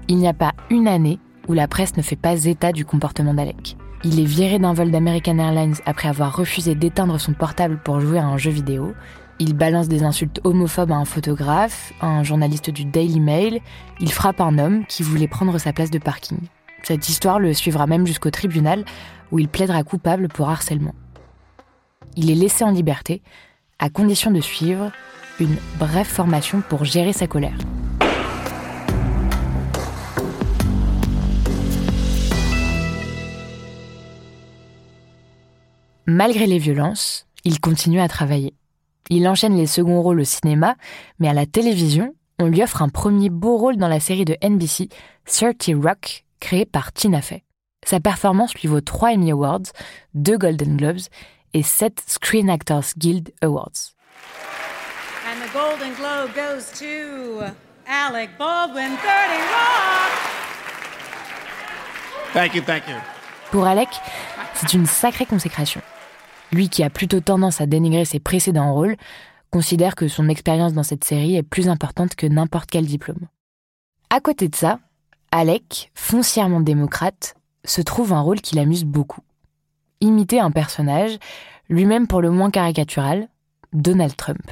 Il 0.07 0.17
n'y 0.17 0.27
a 0.29 0.33
pas 0.33 0.53
une 0.69 0.87
année 0.87 1.19
où 1.49 1.53
la 1.53 1.67
presse 1.67 1.97
ne 1.97 2.01
fait 2.01 2.15
pas 2.15 2.45
état 2.45 2.71
du 2.71 2.85
comportement 2.85 3.33
d'Alec. 3.33 3.75
Il 4.05 4.21
est 4.21 4.25
viré 4.25 4.57
d'un 4.57 4.71
vol 4.71 4.89
d'American 4.89 5.37
Airlines 5.37 5.75
après 5.85 6.07
avoir 6.07 6.33
refusé 6.33 6.73
d'éteindre 6.73 7.19
son 7.19 7.33
portable 7.33 7.81
pour 7.83 7.99
jouer 7.99 8.19
à 8.19 8.25
un 8.25 8.37
jeu 8.37 8.51
vidéo. 8.51 8.93
Il 9.39 9.53
balance 9.53 9.89
des 9.89 10.03
insultes 10.03 10.39
homophobes 10.45 10.93
à 10.93 10.95
un 10.95 11.05
photographe, 11.05 11.91
à 11.99 12.07
un 12.07 12.23
journaliste 12.23 12.69
du 12.69 12.85
Daily 12.85 13.19
Mail. 13.19 13.59
Il 13.99 14.13
frappe 14.13 14.39
un 14.39 14.57
homme 14.59 14.85
qui 14.85 15.03
voulait 15.03 15.27
prendre 15.27 15.57
sa 15.57 15.73
place 15.73 15.91
de 15.91 15.99
parking. 15.99 16.37
Cette 16.87 17.09
histoire 17.09 17.39
le 17.39 17.51
suivra 17.55 17.87
même 17.87 18.05
jusqu'au 18.05 18.29
tribunal 18.29 18.85
où 19.31 19.39
il 19.39 19.49
plaidera 19.49 19.83
coupable 19.83 20.27
pour 20.27 20.49
harcèlement. 20.49 20.93
Il 22.15 22.29
est 22.29 22.35
laissé 22.35 22.63
en 22.63 22.69
liberté 22.69 23.23
à 23.79 23.89
condition 23.89 24.29
de 24.29 24.39
suivre 24.39 24.91
une 25.39 25.57
brève 25.79 26.05
formation 26.05 26.61
pour 26.61 26.85
gérer 26.85 27.11
sa 27.11 27.25
colère. 27.25 27.57
Malgré 36.05 36.45
les 36.45 36.59
violences, 36.59 37.25
il 37.45 37.59
continue 37.59 37.99
à 37.99 38.07
travailler. 38.07 38.53
Il 39.09 39.27
enchaîne 39.27 39.57
les 39.57 39.65
seconds 39.65 40.03
rôles 40.03 40.19
au 40.19 40.23
cinéma, 40.23 40.75
mais 41.17 41.29
à 41.29 41.33
la 41.33 41.47
télévision, 41.47 42.13
on 42.37 42.45
lui 42.45 42.61
offre 42.61 42.83
un 42.83 42.89
premier 42.89 43.31
beau 43.31 43.57
rôle 43.57 43.77
dans 43.77 43.87
la 43.87 43.99
série 43.99 44.25
de 44.25 44.37
NBC, 44.43 44.89
30 45.25 45.71
Rock, 45.83 46.24
créée 46.45 46.67
par 46.67 46.93
Tina 46.93 47.23
Fey. 47.23 47.43
Sa 47.83 47.99
performance 47.99 48.53
lui 48.53 48.67
vaut 48.67 48.79
3 48.79 49.13
Emmy 49.13 49.31
Awards, 49.31 49.63
2 50.13 50.37
Golden 50.37 50.77
Globes 50.77 51.07
et 51.55 51.63
7 51.63 52.03
Screen 52.05 52.51
Actors 52.51 52.93
Guild 52.99 53.33
Awards. 53.41 53.95
And 55.25 55.41
the 55.41 55.51
Golden 55.51 55.95
Globe 55.95 56.35
goes 56.35 56.71
to 56.77 57.45
Alec 57.87 58.37
Baldwin, 58.37 58.91
30 58.95 58.99
Rock. 58.99 60.11
Thank 62.33 62.53
you, 62.53 62.61
thank 62.61 62.87
you. 62.87 62.95
Pour 63.49 63.65
Alec, 63.65 63.89
c'est 64.53 64.73
une 64.73 64.85
sacrée 64.85 65.25
consécration. 65.25 65.81
Lui 66.51 66.69
qui 66.69 66.83
a 66.83 66.91
plutôt 66.91 67.21
tendance 67.21 67.59
à 67.59 67.65
dénigrer 67.65 68.05
ses 68.05 68.19
précédents 68.19 68.71
rôles, 68.71 68.97
considère 69.49 69.95
que 69.95 70.07
son 70.07 70.29
expérience 70.29 70.73
dans 70.73 70.83
cette 70.83 71.05
série 71.05 71.37
est 71.37 71.43
plus 71.43 71.69
importante 71.69 72.13
que 72.13 72.27
n'importe 72.27 72.69
quel 72.69 72.85
diplôme. 72.85 73.29
À 74.11 74.19
côté 74.19 74.47
de 74.47 74.55
ça, 74.55 74.79
Alec, 75.37 75.91
foncièrement 75.95 76.61
démocrate, 76.61 77.35
se 77.65 77.81
trouve 77.81 78.13
un 78.13 78.21
rôle 78.21 78.39
qui 78.39 78.55
l'amuse 78.55 78.85
beaucoup. 78.85 79.19
Imiter 79.99 80.39
un 80.39 80.49
personnage, 80.49 81.17
lui-même 81.67 82.07
pour 82.07 82.21
le 82.21 82.29
moins 82.29 82.49
caricatural, 82.49 83.27
Donald 83.73 84.15
Trump. 84.15 84.49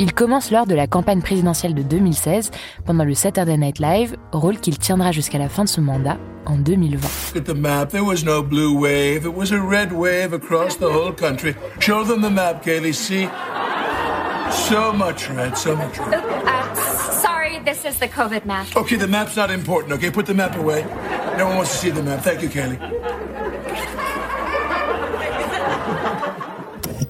Il 0.00 0.14
commence 0.14 0.50
lors 0.50 0.66
de 0.66 0.74
la 0.74 0.86
campagne 0.86 1.20
présidentielle 1.20 1.74
de 1.74 1.82
2016 1.82 2.50
pendant 2.86 3.04
le 3.04 3.12
Saturday 3.12 3.58
Night 3.58 3.78
Live, 3.78 4.16
rôle 4.32 4.58
qu'il 4.58 4.78
tiendra 4.78 5.12
jusqu'à 5.12 5.36
la 5.36 5.50
fin 5.50 5.64
de 5.64 5.68
son 5.68 5.82
mandat 5.82 6.16
en 6.46 6.56
2020. 6.56 7.34
Look 7.34 7.46
at 7.46 7.52
the 7.52 7.54
map. 7.54 7.88
There 7.90 8.04
was 8.06 8.24
no 8.24 8.42
blue 8.42 8.74
wave. 8.74 9.26
It 9.26 9.36
was 9.36 9.52
a 9.52 9.60
red 9.60 9.92
wave 9.92 10.32
across 10.32 10.78
the 10.78 10.88
whole 10.88 11.12
country. 11.12 11.54
Show 11.78 12.04
them 12.04 12.22
the 12.22 12.32
map, 12.32 12.64
Kaylee. 12.64 12.94
See? 12.94 13.28
So 14.50 14.94
much 14.94 15.28
red, 15.28 15.58
so 15.58 15.76
much 15.76 15.98
red. 15.98 16.85
This 17.66 17.84
is 17.84 17.98
the 17.98 18.06
COVID 18.06 18.46
map. 18.46 18.66
Okay, 18.76 18.94
the 18.94 19.08
map's 19.08 19.34
not 19.36 19.50
important, 19.50 19.92
okay? 19.94 20.08
Put 20.08 20.26
the 20.26 20.34
map 20.34 20.56
away. 20.56 20.84
No 21.36 21.48
one 21.48 21.56
wants 21.56 21.72
to 21.72 21.76
see 21.78 21.90
the 21.90 22.00
map. 22.00 22.20
Thank 22.20 22.40
you. 22.42 22.50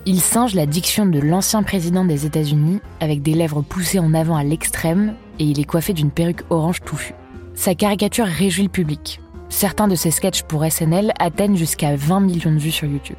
Il 0.07 0.23
singe 0.23 0.55
la 0.55 0.65
diction 0.65 1.05
de 1.05 1.21
l'ancien 1.21 1.63
président 1.63 2.07
des 2.07 2.25
États-Unis 2.25 2.81
avec 3.01 3.21
des 3.21 3.35
lèvres 3.35 3.61
poussées 3.61 3.99
en 3.99 4.15
avant 4.15 4.37
à 4.37 4.45
l'extrême 4.45 5.15
et 5.39 5.45
il 5.45 5.61
est 5.61 5.65
coiffé 5.65 5.93
d'une 5.93 6.11
perruque 6.11 6.45
orange 6.49 6.81
touffue. 6.81 7.13
Sa 7.55 7.75
caricature 7.75 8.25
réjouit 8.25 8.65
le 8.65 8.71
public. 8.71 9.21
Certains 9.51 9.89
de 9.89 9.95
ses 9.95 10.11
sketchs 10.11 10.43
pour 10.43 10.65
SNL 10.65 11.13
atteignent 11.19 11.57
jusqu'à 11.57 11.97
20 11.97 12.21
millions 12.21 12.53
de 12.53 12.59
vues 12.59 12.71
sur 12.71 12.89
YouTube, 12.89 13.19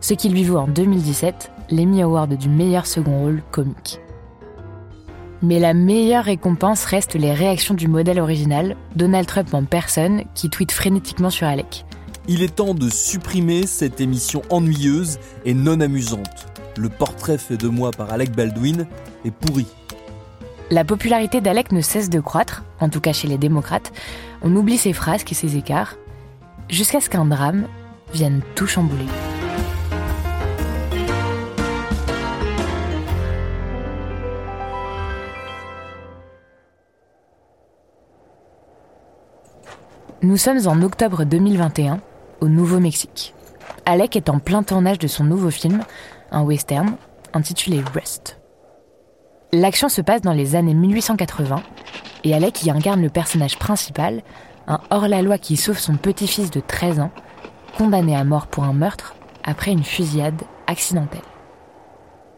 ce 0.00 0.14
qui 0.14 0.30
lui 0.30 0.44
vaut 0.44 0.56
en 0.56 0.66
2017 0.66 1.50
l'Emmy 1.72 2.00
Award 2.00 2.38
du 2.38 2.48
meilleur 2.48 2.86
second 2.86 3.18
rôle 3.18 3.42
comique. 3.50 4.00
Mais 5.42 5.58
la 5.58 5.72
meilleure 5.72 6.24
récompense 6.24 6.84
reste 6.84 7.14
les 7.14 7.32
réactions 7.32 7.74
du 7.74 7.88
modèle 7.88 8.20
original, 8.20 8.76
Donald 8.94 9.26
Trump 9.26 9.54
en 9.54 9.64
personne, 9.64 10.24
qui 10.34 10.50
tweet 10.50 10.70
frénétiquement 10.70 11.30
sur 11.30 11.46
Alec. 11.46 11.86
Il 12.28 12.42
est 12.42 12.56
temps 12.56 12.74
de 12.74 12.90
supprimer 12.90 13.66
cette 13.66 14.00
émission 14.00 14.42
ennuyeuse 14.50 15.18
et 15.44 15.54
non 15.54 15.80
amusante. 15.80 16.46
Le 16.76 16.88
portrait 16.88 17.38
fait 17.38 17.56
de 17.56 17.68
moi 17.68 17.90
par 17.90 18.12
Alec 18.12 18.32
Baldwin 18.32 18.86
est 19.24 19.30
pourri. 19.30 19.66
La 20.70 20.84
popularité 20.84 21.40
d'Alec 21.40 21.72
ne 21.72 21.80
cesse 21.80 22.10
de 22.10 22.20
croître, 22.20 22.62
en 22.78 22.90
tout 22.90 23.00
cas 23.00 23.12
chez 23.12 23.26
les 23.26 23.38
démocrates. 23.38 23.92
On 24.42 24.54
oublie 24.54 24.78
ses 24.78 24.92
frasques 24.92 25.32
et 25.32 25.34
ses 25.34 25.56
écarts, 25.56 25.96
jusqu'à 26.68 27.00
ce 27.00 27.10
qu'un 27.10 27.24
drame 27.24 27.66
vienne 28.12 28.42
tout 28.54 28.66
chambouler. 28.66 29.06
Nous 40.22 40.36
sommes 40.36 40.66
en 40.66 40.82
octobre 40.82 41.24
2021, 41.24 41.98
au 42.42 42.48
Nouveau-Mexique. 42.48 43.32
Alec 43.86 44.16
est 44.16 44.28
en 44.28 44.38
plein 44.38 44.62
tournage 44.62 44.98
de 44.98 45.06
son 45.06 45.24
nouveau 45.24 45.50
film, 45.50 45.82
un 46.30 46.42
western, 46.42 46.96
intitulé 47.32 47.80
Rest. 47.94 48.38
L'action 49.50 49.88
se 49.88 50.02
passe 50.02 50.20
dans 50.20 50.34
les 50.34 50.56
années 50.56 50.74
1880 50.74 51.62
et 52.24 52.34
Alec 52.34 52.62
y 52.62 52.70
incarne 52.70 53.00
le 53.00 53.08
personnage 53.08 53.58
principal, 53.58 54.20
un 54.66 54.80
hors-la-loi 54.90 55.38
qui 55.38 55.56
sauve 55.56 55.78
son 55.78 55.96
petit-fils 55.96 56.50
de 56.50 56.60
13 56.60 57.00
ans, 57.00 57.12
condamné 57.78 58.14
à 58.14 58.24
mort 58.24 58.46
pour 58.46 58.64
un 58.64 58.74
meurtre 58.74 59.14
après 59.42 59.70
une 59.70 59.84
fusillade 59.84 60.42
accidentelle. 60.66 61.20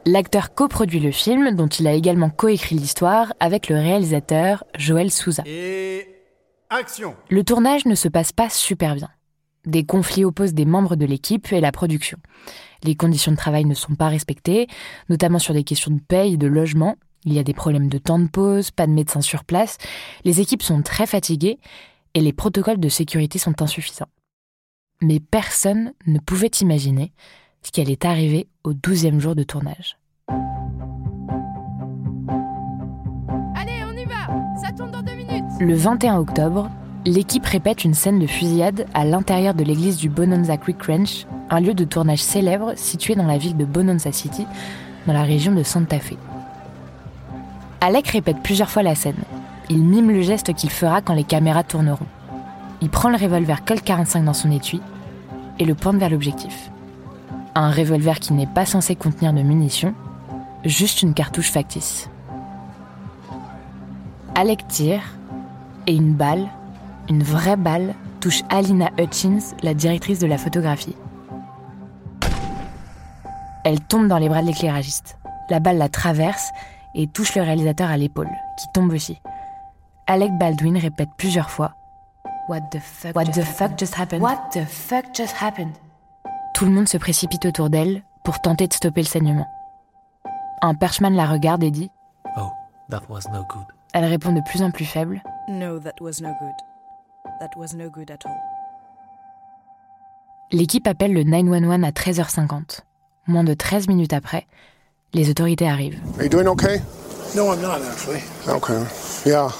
L'acteur 0.06 0.54
coproduit 0.54 1.00
le 1.00 1.10
film, 1.10 1.56
dont 1.56 1.66
il 1.66 1.88
a 1.88 1.94
également 1.94 2.30
coécrit 2.30 2.76
l'histoire 2.76 3.32
avec 3.40 3.68
le 3.68 3.74
réalisateur 3.74 4.62
Joël 4.78 5.10
Souza. 5.10 5.42
Action 6.72 7.14
Le 7.28 7.44
tournage 7.44 7.86
ne 7.86 7.94
se 7.94 8.08
passe 8.08 8.32
pas 8.32 8.48
super 8.48 8.94
bien. 8.94 9.10
Des 9.66 9.84
conflits 9.84 10.24
opposent 10.24 10.54
des 10.54 10.64
membres 10.64 10.96
de 10.96 11.06
l'équipe 11.06 11.52
et 11.52 11.60
la 11.60 11.70
production. 11.70 12.18
Les 12.82 12.96
conditions 12.96 13.30
de 13.30 13.36
travail 13.36 13.64
ne 13.64 13.74
sont 13.74 13.94
pas 13.94 14.08
respectées, 14.08 14.66
notamment 15.08 15.38
sur 15.38 15.54
des 15.54 15.62
questions 15.62 15.92
de 15.92 16.00
paye 16.00 16.34
et 16.34 16.36
de 16.36 16.46
logement, 16.46 16.96
Il 17.24 17.32
y 17.32 17.38
a 17.38 17.44
des 17.44 17.54
problèmes 17.54 17.88
de 17.88 17.98
temps 17.98 18.18
de 18.18 18.26
pause, 18.26 18.72
pas 18.72 18.88
de 18.88 18.92
médecin 18.92 19.20
sur 19.20 19.44
place, 19.44 19.78
les 20.24 20.40
équipes 20.40 20.62
sont 20.62 20.82
très 20.82 21.06
fatiguées 21.06 21.60
et 22.14 22.20
les 22.20 22.32
protocoles 22.32 22.80
de 22.80 22.88
sécurité 22.88 23.38
sont 23.38 23.62
insuffisants. 23.62 24.08
Mais 25.00 25.20
personne 25.20 25.92
ne 26.06 26.18
pouvait 26.18 26.50
imaginer 26.60 27.12
ce 27.62 27.70
qui 27.70 27.80
allait 27.80 28.04
arriver 28.04 28.48
au 28.64 28.72
12e 28.72 29.20
jour 29.20 29.36
de 29.36 29.44
tournage. 29.44 29.96
Allez, 33.54 33.84
on 33.86 33.96
y 33.96 34.04
va 34.04 34.26
Ça 34.60 34.71
Le 35.62 35.76
21 35.76 36.16
octobre, 36.18 36.68
l'équipe 37.06 37.46
répète 37.46 37.84
une 37.84 37.94
scène 37.94 38.18
de 38.18 38.26
fusillade 38.26 38.84
à 38.94 39.04
l'intérieur 39.04 39.54
de 39.54 39.62
l'église 39.62 39.96
du 39.96 40.08
Bonanza 40.08 40.56
Creek 40.56 40.82
Ranch, 40.82 41.24
un 41.50 41.60
lieu 41.60 41.72
de 41.72 41.84
tournage 41.84 42.18
célèbre 42.18 42.72
situé 42.74 43.14
dans 43.14 43.26
la 43.26 43.38
ville 43.38 43.56
de 43.56 43.64
Bonanza 43.64 44.10
City, 44.10 44.44
dans 45.06 45.12
la 45.12 45.22
région 45.22 45.52
de 45.52 45.62
Santa 45.62 46.00
Fe. 46.00 46.14
Alec 47.80 48.08
répète 48.08 48.38
plusieurs 48.42 48.70
fois 48.70 48.82
la 48.82 48.96
scène. 48.96 49.22
Il 49.70 49.84
mime 49.84 50.10
le 50.10 50.22
geste 50.22 50.52
qu'il 50.52 50.68
fera 50.70 51.00
quand 51.00 51.14
les 51.14 51.22
caméras 51.22 51.62
tourneront. 51.62 52.08
Il 52.80 52.90
prend 52.90 53.08
le 53.08 53.16
revolver 53.16 53.64
Colt 53.64 53.84
45 53.84 54.24
dans 54.24 54.34
son 54.34 54.50
étui 54.50 54.80
et 55.60 55.64
le 55.64 55.76
pointe 55.76 55.94
vers 55.94 56.10
l'objectif. 56.10 56.72
Un 57.54 57.70
revolver 57.70 58.18
qui 58.18 58.32
n'est 58.32 58.48
pas 58.48 58.66
censé 58.66 58.96
contenir 58.96 59.32
de 59.32 59.42
munitions, 59.42 59.94
juste 60.64 61.02
une 61.02 61.14
cartouche 61.14 61.52
factice. 61.52 62.10
Alec 64.34 64.66
tire 64.66 65.02
et 65.86 65.94
une 65.94 66.14
balle, 66.14 66.48
une 67.08 67.22
vraie 67.22 67.56
balle, 67.56 67.94
touche 68.20 68.42
Alina 68.48 68.90
Hutchins, 68.98 69.54
la 69.62 69.74
directrice 69.74 70.18
de 70.18 70.26
la 70.26 70.38
photographie. 70.38 70.96
Elle 73.64 73.80
tombe 73.80 74.08
dans 74.08 74.18
les 74.18 74.28
bras 74.28 74.42
de 74.42 74.46
l'éclairagiste. 74.46 75.18
La 75.50 75.60
balle 75.60 75.78
la 75.78 75.88
traverse 75.88 76.50
et 76.94 77.06
touche 77.06 77.34
le 77.34 77.42
réalisateur 77.42 77.90
à 77.90 77.96
l'épaule, 77.96 78.30
qui 78.58 78.66
tombe 78.74 78.92
aussi. 78.92 79.20
Alec 80.06 80.32
Baldwin 80.38 80.76
répète 80.76 81.10
plusieurs 81.16 81.50
fois 81.50 81.74
What 82.48 82.60
the 82.70 82.80
fuck, 82.80 83.14
What 83.14 83.26
the 83.26 83.42
fuck 83.42 83.78
just 83.78 83.94
happened? 83.98 84.22
What 84.22 84.50
the 84.52 84.66
fuck 84.66 85.14
just 85.14 85.34
happened? 85.40 85.72
Tout 86.54 86.64
le 86.64 86.72
monde 86.72 86.88
se 86.88 86.98
précipite 86.98 87.46
autour 87.46 87.70
d'elle 87.70 88.02
pour 88.24 88.40
tenter 88.40 88.66
de 88.66 88.72
stopper 88.72 89.02
le 89.02 89.06
saignement. 89.06 89.46
Un 90.60 90.74
perchman 90.74 91.14
la 91.14 91.26
regarde 91.26 91.62
et 91.62 91.70
dit 91.70 91.90
Oh, 92.36 92.50
that 92.90 93.02
was 93.08 93.22
no 93.32 93.44
good. 93.48 93.66
Elle 93.94 94.04
répond 94.06 94.32
de 94.32 94.40
plus 94.40 94.62
en 94.62 94.70
plus 94.70 94.84
faible 94.84 95.22
No, 95.48 95.78
that 95.78 95.94
was 96.00 96.20
no 96.20 96.30
good. 96.40 96.54
That 97.40 97.50
was 97.56 97.74
no 97.76 97.90
good 97.90 98.10
at 98.10 98.24
all. 98.24 98.32
L'équipe 100.50 100.86
appelle 100.86 101.12
le 101.12 101.24
911 101.24 101.84
à 101.84 101.90
13h50. 101.90 102.80
Moins 103.26 103.44
de 103.44 103.54
13 103.54 103.88
minutes 103.88 104.12
après, 104.12 104.46
les 105.14 105.30
autorités 105.30 105.68
arrivent. 105.68 105.98
Are 106.18 106.24
you 106.24 106.28
doing 106.28 106.46
okay? 106.46 106.80
No, 107.34 107.52
I'm 107.52 107.60
not 107.62 107.80
actually. 107.82 108.20
Okay. 108.48 108.82
Yeah. 109.24 109.50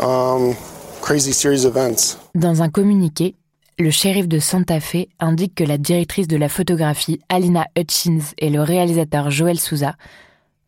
Um, 0.00 0.54
crazy 1.00 1.32
series 1.32 1.64
of 1.64 1.76
events. 1.76 2.18
Dans 2.34 2.62
un 2.62 2.68
communiqué, 2.68 3.34
le 3.78 3.90
shérif 3.90 4.28
de 4.28 4.38
Santa 4.38 4.80
Fe 4.80 5.08
indique 5.18 5.54
que 5.54 5.64
la 5.64 5.78
directrice 5.78 6.28
de 6.28 6.36
la 6.36 6.48
photographie 6.48 7.20
Alina 7.28 7.66
Hutchins 7.76 8.32
et 8.38 8.50
le 8.50 8.60
réalisateur 8.62 9.30
Joel 9.30 9.58
Souza 9.58 9.94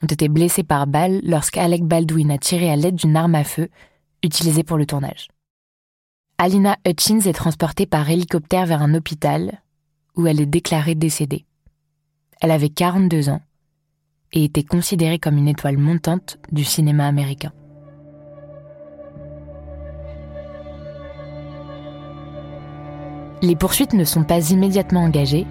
ont 0.05 0.07
été 0.07 0.29
blessés 0.29 0.65
par 0.65 0.87
balle 0.87 1.21
lorsqu'Alec 1.25 1.83
Baldwin 1.83 2.31
a 2.31 2.37
tiré 2.37 2.71
à 2.71 2.77
l'aide 2.77 2.97
d'une 2.97 3.17
arme 3.17 3.35
à 3.35 3.43
feu 3.43 3.71
utilisée 4.23 4.63
pour 4.63 4.77
le 4.77 4.85
tournage. 4.85 5.29
Alina 6.37 6.77
Hutchins 6.87 7.21
est 7.21 7.33
transportée 7.33 7.87
par 7.87 8.11
hélicoptère 8.11 8.67
vers 8.67 8.83
un 8.83 8.93
hôpital 8.95 9.63
où 10.15 10.27
elle 10.27 10.41
est 10.41 10.47
déclarée 10.47 10.95
décédée. 10.95 11.47
Elle 12.43 12.51
avait 12.51 12.69
42 12.69 13.31
ans 13.31 13.41
et 14.33 14.45
était 14.45 14.63
considérée 14.63 15.19
comme 15.19 15.39
une 15.39 15.49
étoile 15.49 15.79
montante 15.79 16.39
du 16.53 16.65
cinéma 16.65 17.07
américain. 17.07 17.53
Les 23.41 23.57
poursuites 23.57 23.95
ne 23.95 24.05
sont 24.05 24.25
pas 24.25 24.51
immédiatement 24.51 25.05
engagées, 25.05 25.47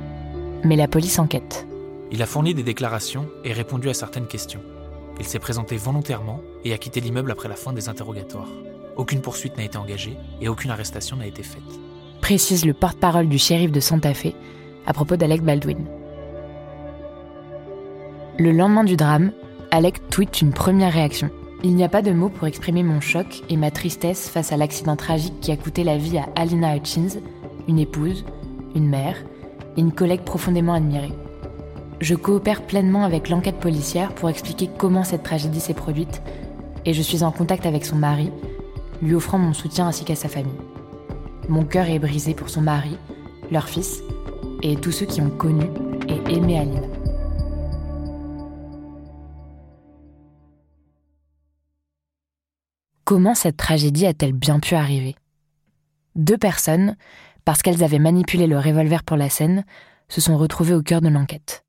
mais 0.64 0.76
la 0.76 0.88
police 0.88 1.18
enquête. 1.18 1.66
Il 2.14 2.22
a 2.22 2.28
fourni 2.28 2.54
des 2.54 2.62
déclarations 2.62 3.28
et 3.44 3.54
répondu 3.54 3.90
à 3.90 3.96
certaines 3.96 4.28
questions. 4.28 4.62
Il 5.20 5.26
s'est 5.26 5.40
présenté 5.40 5.78
volontairement 5.78 6.42
et 6.64 6.72
a 6.72 6.78
quitté 6.78 7.02
l'immeuble 7.02 7.32
après 7.32 7.50
la 7.50 7.56
fin 7.56 7.74
des 7.74 7.90
interrogatoires. 7.90 8.52
Aucune 8.96 9.22
poursuite 9.22 9.58
n'a 9.58 9.64
été 9.64 9.80
engagée 9.80 10.16
et 10.40 10.48
aucune 10.48 10.70
arrestation 10.70 11.18
n'a 11.18 11.26
été 11.26 11.42
faite. 11.42 11.64
Précise 12.22 12.68
le 12.68 12.76
porte-parole 12.76 13.28
du 13.28 13.40
shérif 13.40 13.72
de 13.72 13.80
Santa 13.80 14.14
Fe 14.14 14.28
à 14.86 14.94
propos 14.94 15.16
d'Alec 15.16 15.42
Baldwin. 15.42 15.88
Le 18.38 18.52
lendemain 18.52 18.84
du 18.84 18.96
drame, 18.96 19.32
Alec 19.72 20.08
tweet 20.12 20.40
une 20.40 20.54
première 20.54 20.94
réaction. 20.94 21.32
Il 21.64 21.74
n'y 21.74 21.84
a 21.84 21.90
pas 21.90 22.04
de 22.04 22.12
mots 22.12 22.30
pour 22.30 22.46
exprimer 22.46 22.84
mon 22.84 23.02
choc 23.02 23.42
et 23.50 23.58
ma 23.58 23.72
tristesse 23.72 24.30
face 24.30 24.52
à 24.52 24.58
l'accident 24.58 24.96
tragique 24.96 25.40
qui 25.42 25.52
a 25.52 25.58
coûté 25.58 25.84
la 25.84 25.98
vie 25.98 26.20
à 26.20 26.30
Alina 26.36 26.78
Hutchins, 26.78 27.20
une 27.68 27.80
épouse, 27.80 28.24
une 28.76 28.88
mère 28.88 29.18
et 29.78 29.82
une 29.82 29.94
collègue 29.94 30.22
profondément 30.22 30.76
admirée. 30.76 31.14
Je 32.04 32.16
coopère 32.16 32.64
pleinement 32.64 33.06
avec 33.06 33.30
l'enquête 33.30 33.62
policière 33.62 34.14
pour 34.14 34.30
expliquer 34.30 34.70
comment 34.78 35.06
cette 35.06 35.24
tragédie 35.24 35.62
s'est 35.62 35.74
produite 35.74 36.22
et 36.84 36.94
je 36.94 37.02
suis 37.02 37.24
en 37.24 37.32
contact 37.32 37.66
avec 37.66 37.86
son 37.86 37.96
mari, 37.96 38.30
lui 39.02 39.16
offrant 39.16 39.38
mon 39.38 39.54
soutien 39.54 39.88
ainsi 39.88 40.04
qu'à 40.04 40.16
sa 40.16 40.28
famille. 40.28 40.52
Mon 41.48 41.64
cœur 41.64 41.88
est 41.88 42.00
brisé 42.00 42.34
pour 42.34 42.50
son 42.50 42.60
mari, 42.60 42.98
leur 43.52 43.70
fils 43.70 44.02
et 44.64 44.76
tous 44.76 44.92
ceux 44.92 45.06
qui 45.06 45.22
ont 45.22 45.30
connu 45.30 45.64
et 46.10 46.34
aimé 46.34 46.60
Alina. 46.60 46.82
Comment 53.06 53.34
cette 53.34 53.56
tragédie 53.56 54.08
a-t-elle 54.08 54.34
bien 54.34 54.60
pu 54.60 54.76
arriver? 54.76 55.16
Deux 56.16 56.38
personnes, 56.38 56.98
parce 57.46 57.62
qu'elles 57.62 57.82
avaient 57.82 57.98
manipulé 57.98 58.46
le 58.46 58.60
revolver 58.60 59.04
pour 59.04 59.16
la 59.16 59.30
scène, 59.30 59.64
se 60.10 60.20
sont 60.20 60.38
retrouvées 60.38 60.76
au 60.76 60.82
cœur 60.84 61.00
de 61.00 61.08
l'enquête. 61.08 61.64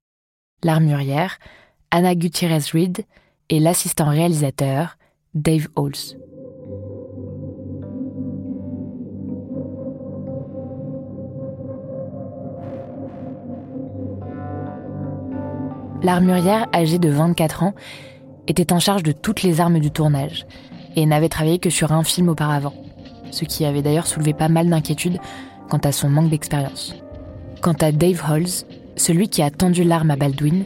L'armurière, 0.64 1.38
Anna 1.90 2.14
Gutierrez 2.14 2.70
Reed, 2.72 3.04
et 3.50 3.60
l'assistant 3.60 4.08
réalisateur, 4.08 4.96
Dave 5.34 5.68
Halls. 5.76 6.18
L'armurière, 16.02 16.66
âgée 16.74 16.98
de 16.98 17.10
24 17.10 17.62
ans, 17.62 17.74
était 18.46 18.72
en 18.72 18.78
charge 18.78 19.02
de 19.02 19.12
toutes 19.12 19.42
les 19.42 19.60
armes 19.60 19.80
du 19.80 19.90
tournage 19.90 20.46
et 20.96 21.04
n'avait 21.04 21.28
travaillé 21.28 21.58
que 21.58 21.70
sur 21.70 21.92
un 21.92 22.04
film 22.04 22.30
auparavant, 22.30 22.74
ce 23.30 23.44
qui 23.44 23.66
avait 23.66 23.82
d'ailleurs 23.82 24.06
soulevé 24.06 24.32
pas 24.32 24.48
mal 24.48 24.70
d'inquiétudes 24.70 25.18
quant 25.68 25.78
à 25.78 25.92
son 25.92 26.08
manque 26.08 26.30
d'expérience. 26.30 26.94
Quant 27.60 27.76
à 27.80 27.92
Dave 27.92 28.22
Halls, 28.26 28.64
celui 28.96 29.28
qui 29.28 29.42
a 29.42 29.50
tendu 29.50 29.84
l'arme 29.84 30.10
à 30.10 30.16
Baldwin, 30.16 30.64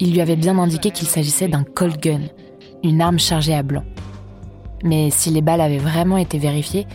il 0.00 0.12
lui 0.12 0.20
avait 0.20 0.36
bien 0.36 0.58
indiqué 0.58 0.90
qu'il 0.90 1.06
s'agissait 1.06 1.48
d'un 1.48 1.64
Colt 1.64 2.02
Gun, 2.02 2.22
une 2.82 3.00
arme 3.00 3.18
chargée 3.18 3.54
à 3.54 3.62
blanc. 3.62 3.84
Mais 4.82 5.10
si 5.10 5.30
les 5.30 5.42
balles 5.42 5.60
avaient 5.60 5.78
vraiment 5.78 6.16
été 6.16 6.38
vérifiées, 6.38 6.86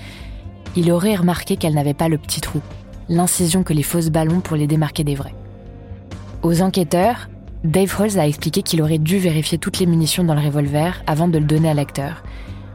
il 0.76 0.92
aurait 0.92 1.16
remarqué 1.16 1.56
qu'elles 1.56 1.74
n'avaient 1.74 1.94
pas 1.94 2.10
le 2.10 2.18
petit 2.18 2.42
trou, 2.42 2.62
l'incision 3.08 3.64
que 3.64 3.74
les 3.74 3.84
fausses 3.84 4.10
ballons 4.10 4.42
pour 4.42 4.58
les 4.58 4.68
démarquer 4.68 5.04
des 5.04 5.16
vrais. 5.16 5.36
Aux 6.44 6.62
enquêteurs, 6.62 7.30
Dave 7.64 7.96
Halls 8.00 8.20
a 8.20 8.28
expliqué 8.28 8.62
qu'il 8.62 8.82
aurait 8.82 9.00
dû 9.00 9.18
vérifier 9.18 9.58
toutes 9.58 9.80
les 9.80 9.86
munitions 9.86 10.24
dans 10.24 10.36
le 10.36 10.42
revolver 10.42 11.02
avant 11.08 11.28
de 11.28 11.40
le 11.40 11.46
donner 11.46 11.70
à 11.70 11.74
l'acteur, 11.74 12.24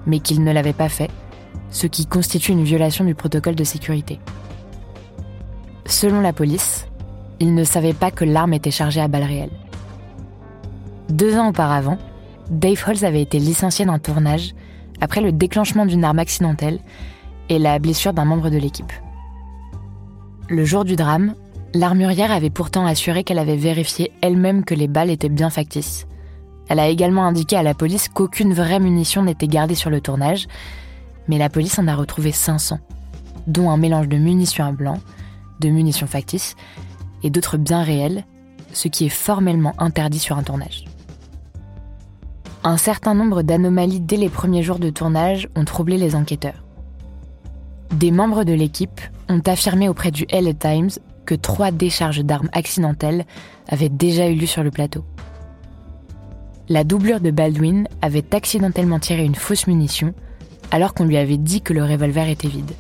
mais 0.07 0.19
qu'il 0.19 0.43
ne 0.43 0.53
l'avait 0.53 0.73
pas 0.73 0.89
fait, 0.89 1.11
ce 1.71 1.87
qui 1.87 2.07
constitue 2.07 2.53
une 2.53 2.65
violation 2.65 3.05
du 3.05 3.15
protocole 3.15 3.55
de 3.55 3.65
sécurité. 3.65 4.19
Selon 5.87 6.21
la 6.21 6.33
police, 6.33 6.87
il 7.43 7.57
ne 7.57 7.65
savait 7.65 7.93
pas 7.93 8.13
que 8.13 8.25
l'arme 8.25 8.55
était 8.55 8.71
chargée 8.71 9.01
à 9.01 9.09
balles 9.09 9.25
réelles. 9.25 9.59
Deux 11.09 11.37
ans 11.37 11.49
auparavant, 11.49 11.99
Dave 12.51 12.81
Halls 12.87 13.05
avait 13.05 13.21
été 13.21 13.41
licencié 13.41 13.85
d'un 13.85 13.99
tournage 13.99 14.55
après 15.01 15.21
le 15.21 15.33
déclenchement 15.33 15.85
d'une 15.85 16.05
arme 16.05 16.21
accidentelle 16.21 16.79
et 17.49 17.59
la 17.59 17.81
blessure 17.81 18.13
d'un 18.13 18.25
membre 18.25 18.49
de 18.49 18.59
l'équipe. 18.59 18.93
Le 20.51 20.65
jour 20.65 20.85
du 20.85 20.95
drame, 20.95 21.35
l'armurière 21.75 22.31
avait 22.31 22.49
pourtant 22.49 22.87
assuré 22.87 23.25
qu'elle 23.25 23.41
avait 23.41 23.57
vérifié 23.57 24.13
elle-même 24.21 24.65
que 24.65 24.77
les 24.77 24.87
balles 24.87 25.11
étaient 25.11 25.29
bien 25.29 25.51
factices. 25.51 26.07
Elle 26.69 26.79
a 26.79 26.89
également 26.89 27.25
indiqué 27.25 27.57
à 27.57 27.65
la 27.65 27.75
police 27.75 28.09
qu'aucune 28.09 28.55
vraie 28.55 28.79
munition 28.79 29.25
n'était 29.25 29.49
gardée 29.49 29.75
sur 29.75 29.91
le 29.91 30.01
tournage, 30.01 30.47
mais 31.27 31.39
la 31.39 31.51
police 31.51 31.81
en 31.81 31.89
a 31.89 31.97
retrouvé 31.97 32.31
500, 32.31 32.79
dont 33.49 33.69
un 33.69 33.79
mélange 33.79 34.07
de 34.07 34.17
munitions 34.17 34.65
à 34.65 34.71
blanc, 34.71 35.01
de 35.59 35.71
munitions 35.71 36.07
factices 36.07 36.55
et 37.23 37.31
d'autres 37.31 37.57
bien 37.57 37.83
réels, 37.83 38.25
ce 38.73 38.89
qui 38.89 39.07
est 39.07 39.11
formellement 39.11 39.75
interdit 39.79 40.19
sur 40.19 40.37
un 40.37 40.43
tournage. 40.43 40.85
Un 42.65 42.77
certain 42.77 43.15
nombre 43.15 43.43
d'anomalies 43.43 44.01
dès 44.01 44.17
les 44.17 44.29
premiers 44.29 44.63
jours 44.63 44.79
de 44.79 44.91
tournage 44.91 45.49
ont 45.57 45.65
troublé 45.65 45.99
les 45.99 46.15
enquêteurs. 46.15 46.65
Des 47.93 48.11
membres 48.11 48.45
de 48.45 48.53
l'équipe 48.53 49.01
ont 49.29 49.43
affirmé 49.47 49.89
auprès 49.89 50.11
du 50.11 50.27
LA 50.31 50.55
Times 50.55 50.91
que 51.27 51.35
trois 51.35 51.71
décharges 51.71 52.25
d'armes 52.25 52.49
accidentelles 52.53 53.27
avaient 53.69 53.89
déjà 53.89 54.29
eu 54.29 54.35
lieu 54.35 54.47
sur 54.47 54.63
le 54.63 54.71
plateau. 54.71 55.05
La 56.69 56.85
doublure 56.85 57.21
de 57.21 57.31
Baldwin 57.31 57.89
avait 58.01 58.35
accidentellement 58.35 58.99
tiré 58.99 59.25
une 59.25 59.35
fausse 59.35 59.67
munition 59.67 60.15
alors 60.71 60.95
qu'on 60.95 61.05
lui 61.05 61.17
avait 61.17 61.37
dit 61.37 61.61
que 61.61 61.73
le 61.73 61.85
revolver 61.85 62.29
était 62.29 62.49
vide. 62.49 62.73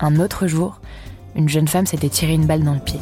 Un 0.00 0.18
autre 0.18 0.46
jour, 0.46 0.80
une 1.34 1.48
jeune 1.48 1.68
femme 1.68 1.86
s'était 1.86 2.08
tiré 2.08 2.34
une 2.34 2.46
balle 2.46 2.64
dans 2.64 2.74
le 2.74 2.80
pied. 2.80 3.00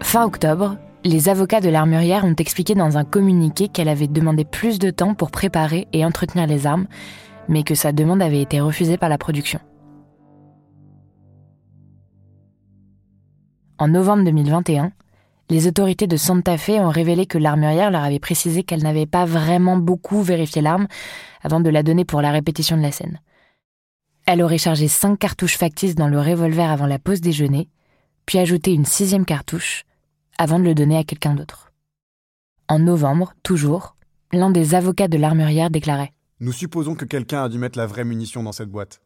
Fin 0.00 0.24
octobre, 0.24 0.76
les 1.04 1.28
avocats 1.28 1.60
de 1.60 1.68
l'armurière 1.68 2.24
ont 2.24 2.34
expliqué 2.34 2.74
dans 2.74 2.96
un 2.96 3.04
communiqué 3.04 3.68
qu'elle 3.68 3.88
avait 3.88 4.08
demandé 4.08 4.44
plus 4.44 4.78
de 4.78 4.90
temps 4.90 5.14
pour 5.14 5.30
préparer 5.30 5.86
et 5.92 6.04
entretenir 6.04 6.46
les 6.46 6.66
armes, 6.66 6.86
mais 7.48 7.62
que 7.62 7.74
sa 7.74 7.92
demande 7.92 8.22
avait 8.22 8.40
été 8.40 8.60
refusée 8.60 8.96
par 8.96 9.08
la 9.08 9.18
production. 9.18 9.60
En 13.78 13.88
novembre 13.88 14.24
2021, 14.24 14.92
les 15.50 15.66
autorités 15.66 16.06
de 16.06 16.16
Santa 16.16 16.58
Fe 16.58 16.70
ont 16.70 16.90
révélé 16.90 17.26
que 17.26 17.38
l'armurière 17.38 17.90
leur 17.90 18.04
avait 18.04 18.18
précisé 18.18 18.62
qu'elle 18.62 18.82
n'avait 18.82 19.06
pas 19.06 19.24
vraiment 19.24 19.76
beaucoup 19.76 20.22
vérifié 20.22 20.60
l'arme 20.60 20.88
avant 21.42 21.60
de 21.60 21.70
la 21.70 21.82
donner 21.82 22.04
pour 22.04 22.20
la 22.20 22.30
répétition 22.30 22.76
de 22.76 22.82
la 22.82 22.92
scène. 22.92 23.20
Elle 24.26 24.42
aurait 24.42 24.58
chargé 24.58 24.88
cinq 24.88 25.18
cartouches 25.18 25.56
factices 25.56 25.94
dans 25.94 26.08
le 26.08 26.20
revolver 26.20 26.70
avant 26.70 26.86
la 26.86 26.98
pause 26.98 27.22
déjeuner, 27.22 27.70
puis 28.26 28.38
ajouté 28.38 28.74
une 28.74 28.84
sixième 28.84 29.24
cartouche 29.24 29.84
avant 30.36 30.58
de 30.58 30.64
le 30.64 30.74
donner 30.74 30.98
à 30.98 31.04
quelqu'un 31.04 31.34
d'autre. 31.34 31.72
En 32.68 32.78
novembre, 32.78 33.32
toujours, 33.42 33.96
l'un 34.32 34.50
des 34.50 34.74
avocats 34.74 35.08
de 35.08 35.16
l'armurière 35.16 35.70
déclarait 35.70 36.12
Nous 36.40 36.52
supposons 36.52 36.94
que 36.94 37.06
quelqu'un 37.06 37.44
a 37.44 37.48
dû 37.48 37.56
mettre 37.56 37.78
la 37.78 37.86
vraie 37.86 38.04
munition 38.04 38.42
dans 38.42 38.52
cette 38.52 38.68
boîte. 38.68 39.00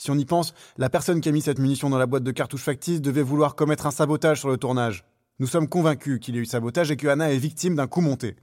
Si 0.00 0.12
on 0.12 0.14
y 0.14 0.24
pense, 0.24 0.54
la 0.76 0.88
personne 0.88 1.20
qui 1.20 1.28
a 1.28 1.32
mis 1.32 1.42
cette 1.42 1.58
munition 1.58 1.90
dans 1.90 1.98
la 1.98 2.06
boîte 2.06 2.22
de 2.22 2.30
cartouches 2.30 2.62
factices 2.62 3.02
devait 3.02 3.22
vouloir 3.22 3.56
commettre 3.56 3.86
un 3.86 3.90
sabotage 3.90 4.38
sur 4.38 4.48
le 4.48 4.56
tournage. 4.56 5.04
Nous 5.40 5.46
sommes 5.46 5.68
convaincus 5.68 6.18
qu'il 6.18 6.34
y 6.34 6.38
a 6.38 6.40
eu 6.40 6.46
sabotage 6.46 6.90
et 6.90 6.96
que 6.96 7.06
Anna 7.06 7.32
est 7.32 7.38
victime 7.38 7.76
d'un 7.76 7.86
coup 7.86 8.00
monté. 8.00 8.34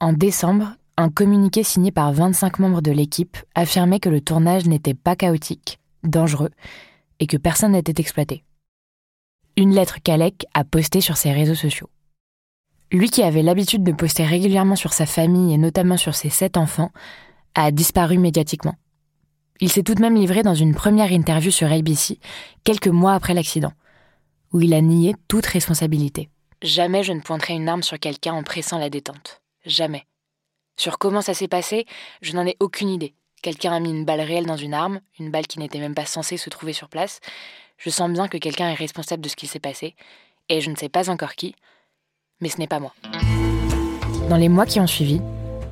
En 0.00 0.12
décembre, 0.12 0.74
un 0.96 1.08
communiqué 1.08 1.62
signé 1.62 1.92
par 1.92 2.12
25 2.12 2.58
membres 2.58 2.82
de 2.82 2.90
l'équipe 2.90 3.36
affirmait 3.54 4.00
que 4.00 4.08
le 4.08 4.20
tournage 4.20 4.66
n'était 4.66 4.94
pas 4.94 5.14
chaotique, 5.14 5.78
dangereux, 6.02 6.50
et 7.20 7.28
que 7.28 7.36
personne 7.36 7.70
n'était 7.70 8.00
exploité. 8.00 8.42
Une 9.56 9.72
lettre 9.72 9.98
qu'Alec 10.02 10.46
a 10.54 10.64
postée 10.64 11.00
sur 11.00 11.16
ses 11.16 11.30
réseaux 11.30 11.54
sociaux. 11.54 11.88
Lui 12.90 13.10
qui 13.10 13.22
avait 13.22 13.42
l'habitude 13.42 13.84
de 13.84 13.92
poster 13.92 14.24
régulièrement 14.24 14.74
sur 14.74 14.92
sa 14.92 15.06
famille 15.06 15.54
et 15.54 15.58
notamment 15.58 15.96
sur 15.96 16.16
ses 16.16 16.30
sept 16.30 16.56
enfants, 16.56 16.90
a 17.54 17.70
disparu 17.70 18.18
médiatiquement. 18.18 18.74
Il 19.60 19.70
s'est 19.70 19.84
tout 19.84 19.94
de 19.94 20.02
même 20.02 20.16
livré 20.16 20.42
dans 20.42 20.54
une 20.54 20.74
première 20.74 21.12
interview 21.12 21.52
sur 21.52 21.70
ABC, 21.70 22.18
quelques 22.64 22.88
mois 22.88 23.14
après 23.14 23.34
l'accident 23.34 23.72
où 24.54 24.62
il 24.62 24.72
a 24.72 24.80
nié 24.80 25.14
toute 25.28 25.44
responsabilité. 25.44 26.30
Jamais 26.62 27.02
je 27.02 27.12
ne 27.12 27.20
pointerai 27.20 27.54
une 27.54 27.68
arme 27.68 27.82
sur 27.82 27.98
quelqu'un 27.98 28.32
en 28.32 28.42
pressant 28.42 28.78
la 28.78 28.88
détente. 28.88 29.42
Jamais. 29.66 30.06
Sur 30.78 30.98
comment 30.98 31.20
ça 31.20 31.34
s'est 31.34 31.48
passé, 31.48 31.84
je 32.22 32.32
n'en 32.32 32.46
ai 32.46 32.56
aucune 32.60 32.88
idée. 32.88 33.14
Quelqu'un 33.42 33.72
a 33.72 33.80
mis 33.80 33.90
une 33.90 34.04
balle 34.04 34.22
réelle 34.22 34.46
dans 34.46 34.56
une 34.56 34.72
arme, 34.72 35.00
une 35.18 35.30
balle 35.30 35.46
qui 35.46 35.58
n'était 35.58 35.80
même 35.80 35.94
pas 35.94 36.06
censée 36.06 36.36
se 36.36 36.48
trouver 36.48 36.72
sur 36.72 36.88
place. 36.88 37.20
Je 37.76 37.90
sens 37.90 38.10
bien 38.10 38.28
que 38.28 38.38
quelqu'un 38.38 38.70
est 38.70 38.74
responsable 38.74 39.22
de 39.22 39.28
ce 39.28 39.36
qui 39.36 39.46
s'est 39.46 39.58
passé, 39.58 39.96
et 40.48 40.60
je 40.60 40.70
ne 40.70 40.76
sais 40.76 40.88
pas 40.88 41.10
encore 41.10 41.34
qui, 41.34 41.54
mais 42.40 42.48
ce 42.48 42.58
n'est 42.58 42.66
pas 42.66 42.80
moi. 42.80 42.94
Dans 44.30 44.36
les 44.36 44.48
mois 44.48 44.66
qui 44.66 44.80
ont 44.80 44.86
suivi, 44.86 45.20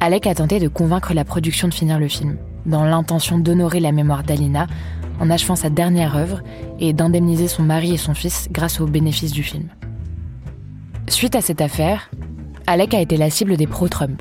Alec 0.01 0.27
a 0.27 0.35
tenté 0.35 0.59
de 0.59 0.68
convaincre 0.68 1.14
la 1.14 1.25
production 1.25 1.68
de 1.68 1.75
finir 1.75 1.99
le 1.99 2.09
film, 2.09 2.37
dans 2.66 2.85
l'intention 2.85 3.38
d'honorer 3.38 3.81
la 3.81 3.92
mémoire 3.92 4.25
d'Alina 4.25 4.66
en 5.22 5.30
achevant 5.30 5.54
sa 5.54 5.70
dernière 5.70 6.16
œuvre 6.16 6.42
et 6.80 6.92
d'indemniser 6.92 7.46
son 7.46 7.62
mari 7.62 7.94
et 7.94 7.96
son 7.96 8.12
fils 8.12 8.48
grâce 8.50 8.80
aux 8.80 8.87
bénéfices 8.87 9.30
du 9.30 9.44
film. 9.44 9.68
Suite 11.08 11.37
à 11.37 11.40
cette 11.40 11.61
affaire, 11.61 12.11
Alec 12.66 12.92
a 12.92 13.00
été 13.00 13.16
la 13.16 13.30
cible 13.30 13.56
des 13.56 13.68
pro-Trump. 13.68 14.20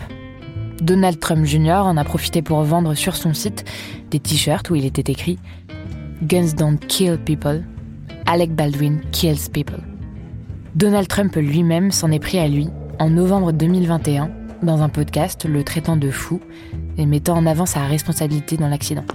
Donald 0.80 1.20
Trump 1.20 1.44
Jr. 1.44 1.82
en 1.86 1.98
a 1.98 2.04
profité 2.04 2.44
pour 2.44 2.62
vendre 2.62 2.94
sur 2.94 3.16
son 3.16 3.34
site 3.34 3.66
des 4.12 4.20
t-shirts 4.20 4.70
où 4.70 4.76
il 4.76 4.86
était 4.86 5.12
écrit 5.12 5.40
Guns 6.22 6.54
don't 6.56 6.78
kill 6.88 7.18
people, 7.18 7.64
Alec 8.28 8.54
Baldwin 8.54 9.02
kills 9.12 9.50
people. 9.52 9.82
Donald 10.76 11.08
Trump 11.08 11.36
lui-même 11.36 11.92
s'en 11.92 12.12
est 12.12 12.20
pris 12.20 12.38
à 12.38 12.48
lui 12.48 12.70
en 13.00 13.10
novembre 13.10 13.54
2021 13.54 14.30
dans 14.62 14.84
un 14.84 14.90
podcast 14.90 15.46
le 15.46 15.64
traitant 15.64 15.98
de 15.98 16.12
fou 16.12 16.40
et 16.98 17.08
mettant 17.08 17.38
en 17.38 17.48
avant 17.48 17.66
sa 17.66 17.86
responsabilité 17.86 18.56
dans 18.56 18.70
l'accident. 18.70 19.06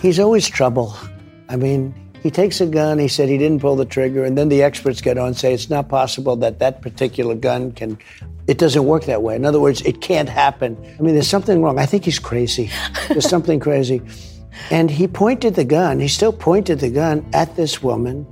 He's 0.00 0.18
always 0.18 0.48
trouble. 0.48 0.94
I 1.48 1.56
mean, 1.56 1.94
he 2.22 2.30
takes 2.30 2.60
a 2.60 2.66
gun, 2.66 2.98
he 2.98 3.08
said 3.08 3.28
he 3.28 3.38
didn't 3.38 3.60
pull 3.60 3.76
the 3.76 3.84
trigger, 3.84 4.24
and 4.24 4.36
then 4.36 4.48
the 4.48 4.62
experts 4.62 5.00
get 5.00 5.18
on 5.18 5.28
and 5.28 5.36
say 5.36 5.54
it's 5.54 5.70
not 5.70 5.88
possible 5.88 6.36
that 6.36 6.58
that 6.58 6.82
particular 6.82 7.34
gun 7.34 7.72
can. 7.72 7.98
It 8.46 8.58
doesn't 8.58 8.84
work 8.84 9.04
that 9.04 9.22
way. 9.22 9.36
In 9.36 9.44
other 9.44 9.60
words, 9.60 9.82
it 9.82 10.00
can't 10.00 10.28
happen. 10.28 10.76
I 10.98 11.02
mean, 11.02 11.14
there's 11.14 11.28
something 11.28 11.62
wrong. 11.62 11.78
I 11.78 11.86
think 11.86 12.04
he's 12.04 12.18
crazy. 12.18 12.70
There's 13.08 13.28
something 13.36 13.60
crazy. 13.60 14.02
And 14.70 14.90
he 14.90 15.06
pointed 15.06 15.54
the 15.54 15.64
gun, 15.64 16.00
he 16.00 16.08
still 16.08 16.32
pointed 16.32 16.80
the 16.80 16.90
gun 16.90 17.24
at 17.32 17.54
this 17.56 17.82
woman, 17.82 18.26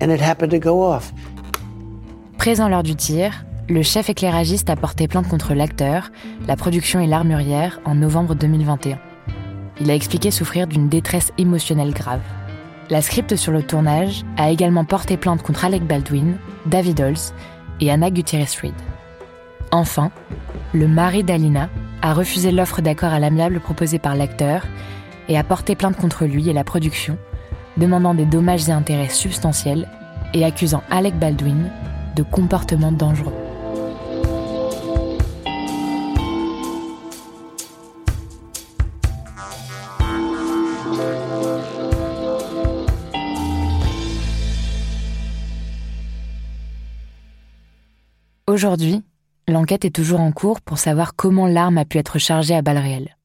and 0.00 0.12
it 0.12 0.20
happened 0.20 0.50
to 0.50 0.58
go 0.58 0.82
off. 0.82 1.12
Présent 2.36 2.68
lors 2.68 2.82
du 2.82 2.96
tir, 2.96 3.32
le 3.68 3.82
chef 3.82 4.10
éclairagiste 4.10 4.68
a 4.68 4.76
porté 4.76 5.08
plainte 5.08 5.28
contre 5.28 5.54
l'acteur, 5.54 6.10
la 6.46 6.56
production 6.56 7.00
et 7.00 7.06
l'armurière 7.06 7.80
en 7.84 7.94
novembre 7.94 8.34
2021. 8.34 8.98
Il 9.80 9.90
a 9.90 9.94
expliqué 9.94 10.30
souffrir 10.30 10.66
d'une 10.66 10.88
détresse 10.88 11.32
émotionnelle 11.38 11.92
grave. 11.92 12.20
La 12.90 13.00
script 13.00 13.36
sur 13.36 13.52
le 13.52 13.62
tournage 13.62 14.24
a 14.36 14.50
également 14.50 14.84
porté 14.84 15.16
plainte 15.16 15.42
contre 15.42 15.64
Alec 15.64 15.86
Baldwin, 15.86 16.36
David 16.66 17.00
Halls 17.00 17.32
et 17.80 17.90
Anna 17.90 18.10
Gutierrez-Reed. 18.10 18.74
Enfin, 19.70 20.10
le 20.74 20.86
mari 20.86 21.24
d'Alina 21.24 21.70
a 22.02 22.12
refusé 22.12 22.52
l'offre 22.52 22.82
d'accord 22.82 23.12
à 23.12 23.18
l'amiable 23.18 23.60
proposée 23.60 23.98
par 23.98 24.16
l'acteur 24.16 24.66
et 25.28 25.38
a 25.38 25.44
porté 25.44 25.74
plainte 25.74 25.96
contre 25.96 26.26
lui 26.26 26.48
et 26.50 26.52
la 26.52 26.64
production, 26.64 27.16
demandant 27.76 28.14
des 28.14 28.26
dommages 28.26 28.68
et 28.68 28.72
intérêts 28.72 29.08
substantiels 29.08 29.88
et 30.34 30.44
accusant 30.44 30.82
Alec 30.90 31.18
Baldwin 31.18 31.70
de 32.16 32.22
comportement 32.22 32.92
dangereux. 32.92 33.41
Aujourd'hui, 48.62 49.02
l'enquête 49.48 49.84
est 49.84 49.90
toujours 49.90 50.20
en 50.20 50.30
cours 50.30 50.60
pour 50.60 50.78
savoir 50.78 51.16
comment 51.16 51.48
l'arme 51.48 51.78
a 51.78 51.84
pu 51.84 51.98
être 51.98 52.20
chargée 52.20 52.54
à 52.54 52.62
balles 52.62 52.78
réelles. 52.78 53.16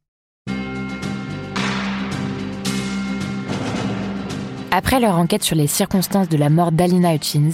Après 4.72 5.00
leur 5.00 5.20
enquête 5.20 5.44
sur 5.44 5.56
les 5.56 5.68
circonstances 5.68 6.28
de 6.28 6.38
la 6.38 6.50
mort 6.50 6.72
d'Alina 6.72 7.14
Hutchins, 7.14 7.52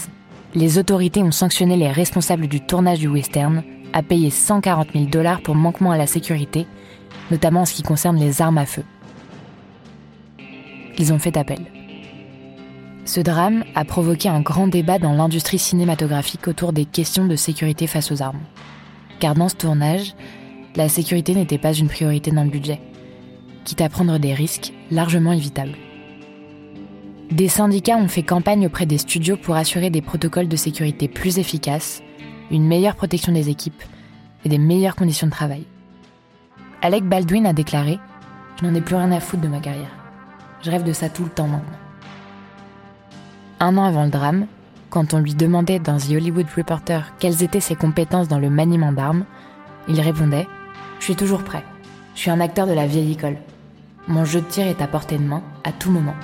les 0.55 0.77
autorités 0.77 1.21
ont 1.23 1.33
sanctionné 1.33 1.75
les 1.75 1.91
responsables 1.91 2.47
du 2.47 2.61
tournage 2.65 2.99
du 2.99 3.09
western 3.09 3.63
à 3.91 4.01
payer 4.01 4.29
140 4.29 4.93
000 4.93 5.05
dollars 5.07 5.41
pour 5.41 5.55
manquement 5.55 5.91
à 5.91 5.97
la 5.97 6.07
sécurité, 6.07 6.65
notamment 7.31 7.63
en 7.63 7.65
ce 7.65 7.73
qui 7.73 7.83
concerne 7.83 8.15
les 8.15 8.41
armes 8.41 8.59
à 8.59 8.65
feu. 8.65 8.85
Ils 10.97 11.11
ont 11.11 11.19
fait 11.19 11.35
appel. 11.35 11.82
Ce 13.05 13.19
drame 13.19 13.65
a 13.75 13.83
provoqué 13.83 14.29
un 14.29 14.39
grand 14.39 14.67
débat 14.67 14.97
dans 14.97 15.11
l'industrie 15.11 15.59
cinématographique 15.59 16.47
autour 16.47 16.71
des 16.71 16.85
questions 16.85 17.25
de 17.25 17.35
sécurité 17.35 17.85
face 17.85 18.11
aux 18.11 18.21
armes. 18.21 18.39
Car 19.19 19.35
dans 19.35 19.49
ce 19.49 19.55
tournage, 19.55 20.15
la 20.75 20.87
sécurité 20.87 21.35
n'était 21.35 21.57
pas 21.57 21.73
une 21.73 21.89
priorité 21.89 22.31
dans 22.31 22.45
le 22.45 22.49
budget, 22.49 22.79
quitte 23.65 23.81
à 23.81 23.89
prendre 23.89 24.17
des 24.19 24.33
risques 24.33 24.71
largement 24.89 25.33
évitables. 25.33 25.75
Des 27.29 27.49
syndicats 27.49 27.97
ont 27.97 28.07
fait 28.07 28.23
campagne 28.23 28.67
auprès 28.67 28.85
des 28.85 28.97
studios 28.97 29.37
pour 29.37 29.55
assurer 29.55 29.89
des 29.89 30.01
protocoles 30.01 30.47
de 30.47 30.55
sécurité 30.55 31.09
plus 31.09 31.39
efficaces, 31.39 32.01
une 32.51 32.65
meilleure 32.65 32.95
protection 32.95 33.33
des 33.33 33.49
équipes 33.49 33.83
et 34.45 34.49
des 34.49 34.57
meilleures 34.57 34.95
conditions 34.95 35.27
de 35.27 35.31
travail. 35.31 35.65
Alec 36.81 37.03
Baldwin 37.03 37.45
a 37.45 37.53
déclaré 37.53 37.99
Je 38.59 38.65
n'en 38.65 38.75
ai 38.75 38.81
plus 38.81 38.95
rien 38.95 39.11
à 39.11 39.19
foutre 39.19 39.43
de 39.43 39.47
ma 39.49 39.59
carrière. 39.59 39.91
Je 40.61 40.71
rêve 40.71 40.83
de 40.83 40.93
ça 40.93 41.09
tout 41.09 41.23
le 41.23 41.29
temps 41.29 41.47
maintenant. 41.47 41.82
Un 43.65 43.77
an 43.77 43.85
avant 43.85 44.03
le 44.03 44.09
drame, 44.09 44.47
quand 44.89 45.13
on 45.13 45.19
lui 45.19 45.35
demandait 45.35 45.79
dans 45.79 45.95
The 45.95 46.09
Hollywood 46.09 46.47
Reporter 46.57 47.13
quelles 47.17 47.43
étaient 47.43 47.61
ses 47.61 47.77
compétences 47.77 48.27
dans 48.27 48.37
le 48.37 48.49
maniement 48.49 48.91
d'armes, 48.91 49.23
il 49.87 50.01
répondait 50.01 50.49
Je 50.99 51.05
suis 51.05 51.15
toujours 51.15 51.45
prêt. 51.45 51.63
Je 52.13 52.19
suis 52.19 52.29
un 52.29 52.41
acteur 52.41 52.67
de 52.67 52.73
la 52.73 52.87
vieille 52.87 53.13
école. 53.13 53.37
Mon 54.09 54.25
jeu 54.25 54.41
de 54.41 54.45
tir 54.47 54.67
est 54.67 54.81
à 54.81 54.87
portée 54.87 55.17
de 55.17 55.23
main 55.23 55.41
à 55.63 55.71
tout 55.71 55.91
moment. 55.91 56.15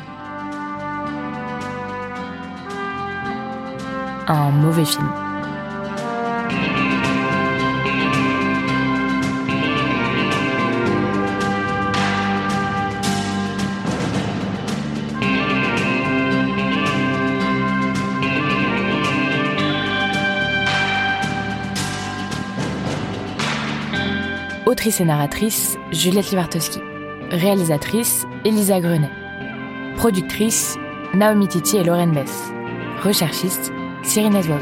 Un 4.28 4.50
mauvais 4.50 4.84
film. 4.84 5.08
Autrice 24.70 25.02
et 25.02 25.06
narratrice, 25.06 25.80
Juliette 25.92 26.30
Livartowski. 26.30 26.80
Réalisatrice, 27.32 28.28
Elisa 28.46 28.80
Grenet. 28.80 29.10
Productrice, 29.98 30.78
Naomi 31.16 31.48
Titi 31.48 31.78
et 31.78 31.84
Lauren 31.84 32.14
Bess. 32.14 32.52
Recherchiste, 33.02 33.72
Cyril 34.04 34.30
Neswell. 34.30 34.62